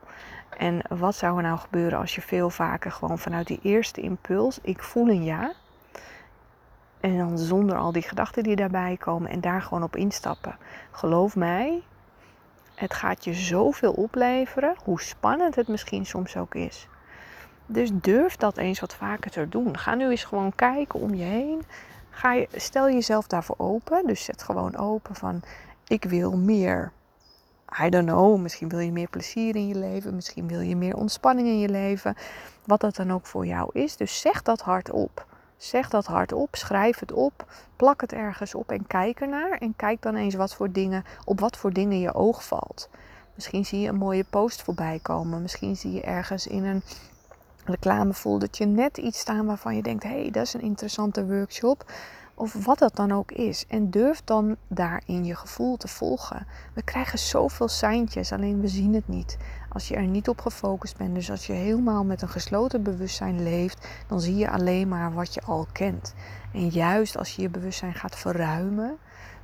En 0.58 0.82
wat 0.88 1.14
zou 1.14 1.36
er 1.36 1.42
nou 1.42 1.58
gebeuren 1.58 1.98
als 1.98 2.14
je 2.14 2.20
veel 2.20 2.50
vaker 2.50 2.92
gewoon 2.92 3.18
vanuit 3.18 3.46
die 3.46 3.60
eerste 3.62 4.00
impuls, 4.00 4.58
ik 4.62 4.82
voel 4.82 5.08
een 5.08 5.24
ja. 5.24 5.52
En 7.00 7.18
dan 7.18 7.38
zonder 7.38 7.76
al 7.76 7.92
die 7.92 8.02
gedachten 8.02 8.42
die 8.42 8.56
daarbij 8.56 8.96
komen 8.96 9.30
en 9.30 9.40
daar 9.40 9.62
gewoon 9.62 9.82
op 9.82 9.96
instappen. 9.96 10.56
Geloof 10.90 11.36
mij, 11.36 11.82
het 12.74 12.94
gaat 12.94 13.24
je 13.24 13.34
zoveel 13.34 13.92
opleveren, 13.92 14.74
hoe 14.84 15.00
spannend 15.00 15.54
het 15.54 15.68
misschien 15.68 16.06
soms 16.06 16.36
ook 16.36 16.54
is. 16.54 16.88
Dus 17.66 17.90
durf 17.92 18.36
dat 18.36 18.56
eens 18.56 18.80
wat 18.80 18.94
vaker 18.94 19.30
te 19.30 19.48
doen. 19.48 19.78
Ga 19.78 19.94
nu 19.94 20.10
eens 20.10 20.24
gewoon 20.24 20.54
kijken 20.54 21.00
om 21.00 21.14
je 21.14 21.24
heen. 21.24 21.62
Ga 22.10 22.32
je, 22.32 22.48
stel 22.54 22.90
jezelf 22.90 23.26
daarvoor 23.26 23.56
open. 23.58 24.06
Dus 24.06 24.24
zet 24.24 24.42
gewoon 24.42 24.76
open 24.76 25.14
van 25.14 25.42
ik 25.86 26.04
wil 26.04 26.36
meer. 26.36 26.92
I 27.82 27.88
don't 27.88 28.06
know, 28.06 28.40
misschien 28.40 28.68
wil 28.68 28.78
je 28.78 28.92
meer 28.92 29.08
plezier 29.08 29.56
in 29.56 29.68
je 29.68 29.74
leven, 29.74 30.14
misschien 30.14 30.48
wil 30.48 30.60
je 30.60 30.76
meer 30.76 30.96
ontspanning 30.96 31.48
in 31.48 31.58
je 31.58 31.68
leven. 31.68 32.16
Wat 32.64 32.80
dat 32.80 32.96
dan 32.96 33.12
ook 33.12 33.26
voor 33.26 33.46
jou 33.46 33.70
is. 33.72 33.96
Dus 33.96 34.20
zeg 34.20 34.42
dat 34.42 34.60
hardop. 34.60 35.26
Zeg 35.56 35.88
dat 35.88 36.06
hardop, 36.06 36.56
schrijf 36.56 36.98
het 36.98 37.12
op, 37.12 37.52
plak 37.76 38.00
het 38.00 38.12
ergens 38.12 38.54
op 38.54 38.70
en 38.70 38.86
kijk 38.86 39.20
ernaar. 39.20 39.58
En 39.58 39.76
kijk 39.76 40.02
dan 40.02 40.14
eens 40.14 40.34
wat 40.34 40.54
voor 40.54 40.72
dingen, 40.72 41.04
op 41.24 41.40
wat 41.40 41.56
voor 41.56 41.72
dingen 41.72 42.00
je 42.00 42.14
oog 42.14 42.44
valt. 42.44 42.88
Misschien 43.34 43.64
zie 43.64 43.80
je 43.80 43.88
een 43.88 43.96
mooie 43.96 44.24
post 44.30 44.62
voorbij 44.62 44.98
komen. 45.02 45.42
Misschien 45.42 45.76
zie 45.76 45.92
je 45.92 46.02
ergens 46.02 46.46
in 46.46 46.64
een 46.64 46.82
reclamefoldertje 47.64 48.66
net 48.66 48.98
iets 48.98 49.18
staan 49.18 49.46
waarvan 49.46 49.76
je 49.76 49.82
denkt: 49.82 50.02
hé, 50.02 50.20
hey, 50.20 50.30
dat 50.30 50.42
is 50.42 50.54
een 50.54 50.60
interessante 50.60 51.26
workshop. 51.26 51.92
Of 52.36 52.64
wat 52.64 52.78
dat 52.78 52.96
dan 52.96 53.12
ook 53.12 53.32
is. 53.32 53.64
En 53.68 53.90
durf 53.90 54.22
dan 54.24 54.56
daarin 54.68 55.24
je 55.24 55.34
gevoel 55.34 55.76
te 55.76 55.88
volgen. 55.88 56.46
We 56.72 56.82
krijgen 56.82 57.18
zoveel 57.18 57.68
seintjes, 57.68 58.32
alleen 58.32 58.60
we 58.60 58.68
zien 58.68 58.94
het 58.94 59.08
niet. 59.08 59.36
Als 59.68 59.88
je 59.88 59.94
er 59.94 60.06
niet 60.06 60.28
op 60.28 60.40
gefocust 60.40 60.96
bent, 60.96 61.14
dus 61.14 61.30
als 61.30 61.46
je 61.46 61.52
helemaal 61.52 62.04
met 62.04 62.22
een 62.22 62.28
gesloten 62.28 62.82
bewustzijn 62.82 63.42
leeft, 63.42 63.88
dan 64.06 64.20
zie 64.20 64.36
je 64.36 64.50
alleen 64.50 64.88
maar 64.88 65.12
wat 65.12 65.34
je 65.34 65.42
al 65.42 65.66
kent. 65.72 66.14
En 66.52 66.68
juist 66.68 67.18
als 67.18 67.36
je 67.36 67.42
je 67.42 67.48
bewustzijn 67.48 67.94
gaat 67.94 68.16
verruimen, 68.16 68.96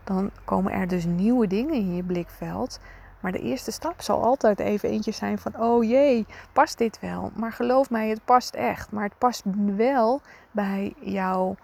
dan 0.04 0.30
komen 0.44 0.72
er 0.72 0.88
dus 0.88 1.04
nieuwe 1.04 1.46
dingen 1.46 1.74
in 1.74 1.94
je 1.94 2.02
blikveld 2.02 2.80
maar 3.20 3.32
de 3.32 3.38
eerste 3.38 3.70
stap 3.70 4.00
zal 4.02 4.22
altijd 4.22 4.58
even 4.58 4.88
eentje 4.88 5.12
zijn 5.12 5.38
van, 5.38 5.56
oh 5.56 5.84
jee, 5.84 6.26
past 6.52 6.78
dit 6.78 7.00
wel? 7.00 7.30
Maar 7.34 7.52
geloof 7.52 7.90
mij, 7.90 8.08
het 8.08 8.24
past 8.24 8.54
echt. 8.54 8.92
Maar 8.92 9.04
het 9.04 9.18
past 9.18 9.42
wel 9.76 10.20
bij 10.50 10.94
jouw 11.00 11.56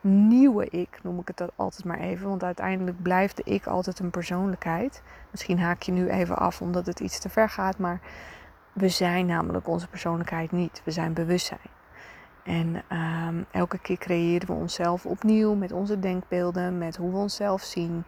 nieuwe 0.00 0.68
ik, 0.68 0.98
noem 1.02 1.18
ik 1.18 1.28
het 1.28 1.50
altijd 1.56 1.84
maar 1.84 1.98
even. 1.98 2.28
Want 2.28 2.42
uiteindelijk 2.42 3.02
blijft 3.02 3.36
de 3.36 3.42
ik 3.44 3.66
altijd 3.66 3.98
een 3.98 4.10
persoonlijkheid. 4.10 5.02
Misschien 5.30 5.58
haak 5.58 5.82
je 5.82 5.92
nu 5.92 6.08
even 6.08 6.36
af 6.36 6.60
omdat 6.60 6.86
het 6.86 7.00
iets 7.00 7.18
te 7.18 7.28
ver 7.28 7.48
gaat, 7.48 7.78
maar 7.78 8.00
we 8.72 8.88
zijn 8.88 9.26
namelijk 9.26 9.68
onze 9.68 9.88
persoonlijkheid 9.88 10.52
niet. 10.52 10.82
We 10.84 10.90
zijn 10.90 11.12
bewustzijn. 11.12 11.74
En 12.42 12.82
um, 13.28 13.46
elke 13.50 13.78
keer 13.78 13.98
creëren 13.98 14.46
we 14.46 14.52
onszelf 14.52 15.06
opnieuw 15.06 15.54
met 15.54 15.72
onze 15.72 15.98
denkbeelden, 15.98 16.78
met 16.78 16.96
hoe 16.96 17.10
we 17.10 17.16
onszelf 17.16 17.62
zien. 17.62 18.04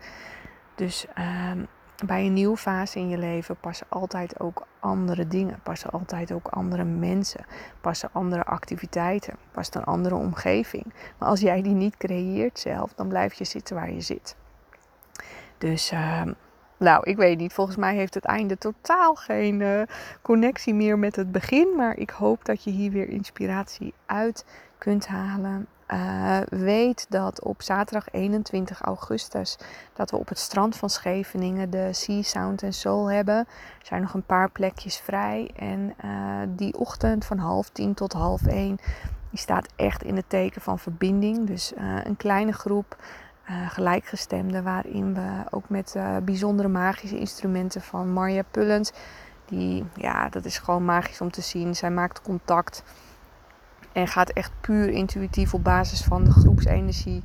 Dus 0.75 1.07
um, 1.53 1.67
bij 2.07 2.27
een 2.27 2.33
nieuwe 2.33 2.57
fase 2.57 2.99
in 2.99 3.09
je 3.09 3.19
leven 3.19 3.57
passen 3.61 3.87
altijd 3.89 4.41
ook 4.41 4.67
andere 4.81 5.29
dingen, 5.29 5.61
passen 5.63 5.91
altijd 5.91 6.33
ook 6.33 6.49
andere 6.49 6.85
mensen, 6.85 7.45
passen 7.81 8.09
andere 8.13 8.45
activiteiten, 8.45 9.35
past 9.51 9.75
een 9.75 9.85
andere 9.85 10.15
omgeving. 10.15 10.85
Maar 11.19 11.29
als 11.29 11.41
jij 11.41 11.63
die 11.63 11.75
niet 11.75 11.97
creëert 11.97 12.59
zelf, 12.59 12.95
dan 12.95 13.09
blijf 13.09 13.35
je 13.35 13.45
zitten 13.45 13.77
waar 13.77 13.93
je 13.93 14.01
zit. 14.01 14.37
Dus, 15.59 15.93
uh, 15.93 16.23
nou, 16.77 17.03
ik 17.03 17.17
weet 17.17 17.39
niet. 17.39 17.53
Volgens 17.53 17.77
mij 17.77 17.95
heeft 17.95 18.15
het 18.15 18.25
einde 18.25 18.59
totaal 18.59 19.15
geen 19.15 19.61
uh, 19.61 19.83
connectie 20.23 20.75
meer 20.75 20.99
met 20.99 21.17
het 21.17 21.33
begin. 21.33 21.77
Maar 21.77 21.97
ik 21.97 22.11
hoop 22.11 22.45
dat 22.45 22.65
je 22.65 22.71
hier 22.71 22.91
weer 22.91 23.09
inspiratie 23.09 23.95
uit 24.07 24.45
kunt 24.79 25.07
halen. 25.07 25.67
Uh, 25.93 26.39
weet 26.49 27.07
dat 27.09 27.43
op 27.43 27.63
zaterdag 27.63 28.11
21 28.11 28.81
augustus 28.81 29.59
dat 29.93 30.11
we 30.11 30.17
op 30.17 30.29
het 30.29 30.39
strand 30.39 30.77
van 30.77 30.91
Scheveningen 30.91 31.71
de 31.71 31.89
Sea 31.93 32.23
Sound 32.23 32.63
and 32.63 32.75
Soul 32.75 33.11
hebben. 33.11 33.37
Er 33.37 33.47
zijn 33.87 34.03
nog 34.03 34.15
een 34.15 34.27
paar 34.27 34.51
plekjes 34.51 34.97
vrij. 34.97 35.51
En 35.57 35.95
uh, 36.05 36.11
die 36.49 36.79
ochtend 36.79 37.25
van 37.25 37.39
half 37.39 37.69
tien 37.69 37.95
tot 37.95 38.13
half 38.13 38.47
één 38.47 38.79
Die 39.31 39.39
staat 39.39 39.69
echt 39.77 40.03
in 40.03 40.17
het 40.17 40.29
teken 40.29 40.61
van 40.61 40.79
verbinding. 40.79 41.47
Dus 41.47 41.73
een 42.05 42.17
kleine 42.17 42.53
groep 42.53 42.97
gelijkgestemden 43.69 44.65
waarin 44.65 45.15
we 45.15 45.43
ook 45.51 45.69
met 45.69 45.97
bijzondere 46.25 46.69
magische 46.69 47.19
instrumenten 47.19 47.81
van 47.83 48.13
Marja 48.13 48.43
Pullens 48.51 48.93
die, 49.49 49.85
ja, 49.95 50.29
dat 50.29 50.45
is 50.45 50.59
gewoon 50.59 50.85
magisch 50.85 51.21
om 51.21 51.31
te 51.31 51.41
zien. 51.41 51.77
Zij 51.77 51.91
maakt 51.91 52.23
contact 52.23 52.83
en 53.99 54.09
gaat 54.09 54.31
echt 54.31 54.53
puur 54.61 54.89
intuïtief 54.89 55.55
op 55.55 55.65
basis 55.65 56.03
van 56.03 56.25
de 56.25 56.31
groepsenergie. 56.31 57.23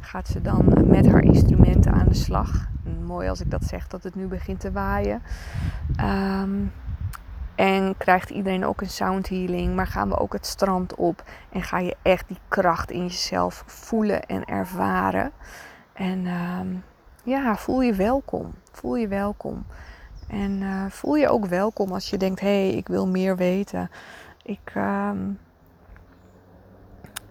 Gaat 0.00 0.28
ze 0.28 0.42
dan 0.42 0.74
met 0.86 1.06
haar 1.06 1.22
instrumenten 1.22 1.92
aan 1.92 2.08
de 2.08 2.14
slag. 2.14 2.68
mooi 3.06 3.28
als 3.28 3.40
ik 3.40 3.50
dat 3.50 3.64
zeg, 3.64 3.88
dat 3.88 4.02
het 4.02 4.14
nu 4.14 4.26
begint 4.26 4.60
te 4.60 4.72
waaien. 4.72 5.22
Ehm, 5.96 6.50
en 7.54 7.96
krijgt 7.98 8.30
iedereen 8.30 8.66
ook 8.66 8.80
een 8.80 8.90
sound 8.90 9.28
healing. 9.28 9.74
Maar 9.74 9.86
gaan 9.86 10.08
we 10.08 10.18
ook 10.18 10.32
het 10.32 10.46
strand 10.46 10.94
op. 10.94 11.24
En 11.50 11.62
ga 11.62 11.78
je 11.78 11.96
echt 12.02 12.28
die 12.28 12.38
kracht 12.48 12.90
in 12.90 13.02
jezelf 13.02 13.62
voelen 13.66 14.26
en 14.26 14.44
ervaren. 14.44 15.30
En 15.92 16.26
ehm, 16.26 16.66
ja, 17.24 17.56
voel 17.56 17.82
je 17.82 17.94
welkom. 17.94 18.54
Voel 18.72 18.96
je 18.96 19.08
welkom. 19.08 19.66
En 20.28 20.60
uh, 20.60 20.84
voel 20.88 21.14
je 21.14 21.28
ook 21.28 21.46
welkom 21.46 21.92
als 21.92 22.10
je 22.10 22.16
denkt: 22.16 22.40
hé, 22.40 22.68
hey, 22.68 22.76
ik 22.76 22.88
wil 22.88 23.06
meer 23.06 23.36
weten. 23.36 23.90
Ik, 24.42 24.72
uh, 24.76 25.10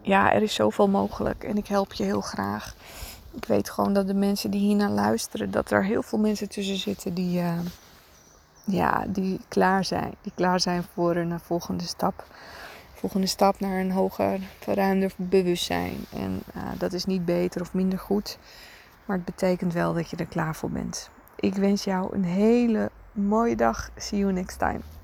ja, 0.06 0.34
er 0.34 0.42
is 0.42 0.54
zoveel 0.54 0.88
mogelijk 0.90 1.44
en 1.44 1.58
ik 1.58 1.68
help 1.68 1.94
je 1.94 2.04
heel 2.04 2.22
graag. 2.22 2.76
Ik 3.32 3.46
weet 3.46 3.70
gewoon 3.70 3.94
dat 3.94 4.08
de 4.08 4.14
mensen 4.14 4.52
die 4.52 4.60
hiernaar 4.60 4.90
luisteren, 4.90 5.52
dat 5.52 5.72
er 5.72 5.84
heel 5.84 6.02
veel 6.02 6.20
mensen 6.20 6.50
tussen 6.50 6.78
zitten 6.78 7.14
die, 7.14 7.40
uh, 7.40 7.60
ja, 8.66 9.06
die 9.08 9.40
klaar 9.48 9.86
zijn. 9.86 10.14
Die 10.22 10.32
klaar 10.36 10.60
zijn 10.60 10.84
voor 10.94 11.16
een 11.16 11.40
volgende 11.40 11.84
stap. 11.84 12.26
Volgende 12.94 13.28
stap 13.28 13.60
naar 13.60 13.80
een 13.80 13.92
hoger, 13.92 14.40
verruimder 14.60 15.12
bewustzijn. 15.16 16.06
En 16.14 16.44
uh, 16.56 16.64
dat 16.78 16.94
is 16.94 17.06
niet 17.06 17.26
beter 17.26 17.62
of 17.62 17.74
minder 17.74 18.00
goed. 18.00 18.38
Maar 19.06 19.16
het 19.16 19.26
betekent 19.26 19.74
wel 19.74 19.94
dat 19.94 20.10
je 20.10 20.16
er 20.16 20.26
klaar 20.26 20.56
voor 20.56 20.70
bent. 20.70 21.10
Ik 21.36 21.54
wens 21.54 21.84
jou 21.84 22.16
een 22.16 22.26
hele 22.26 22.92
mooie 23.12 23.56
dag. 23.56 23.90
See 23.96 24.20
you 24.20 24.34
next 24.34 24.60
time. 24.60 24.95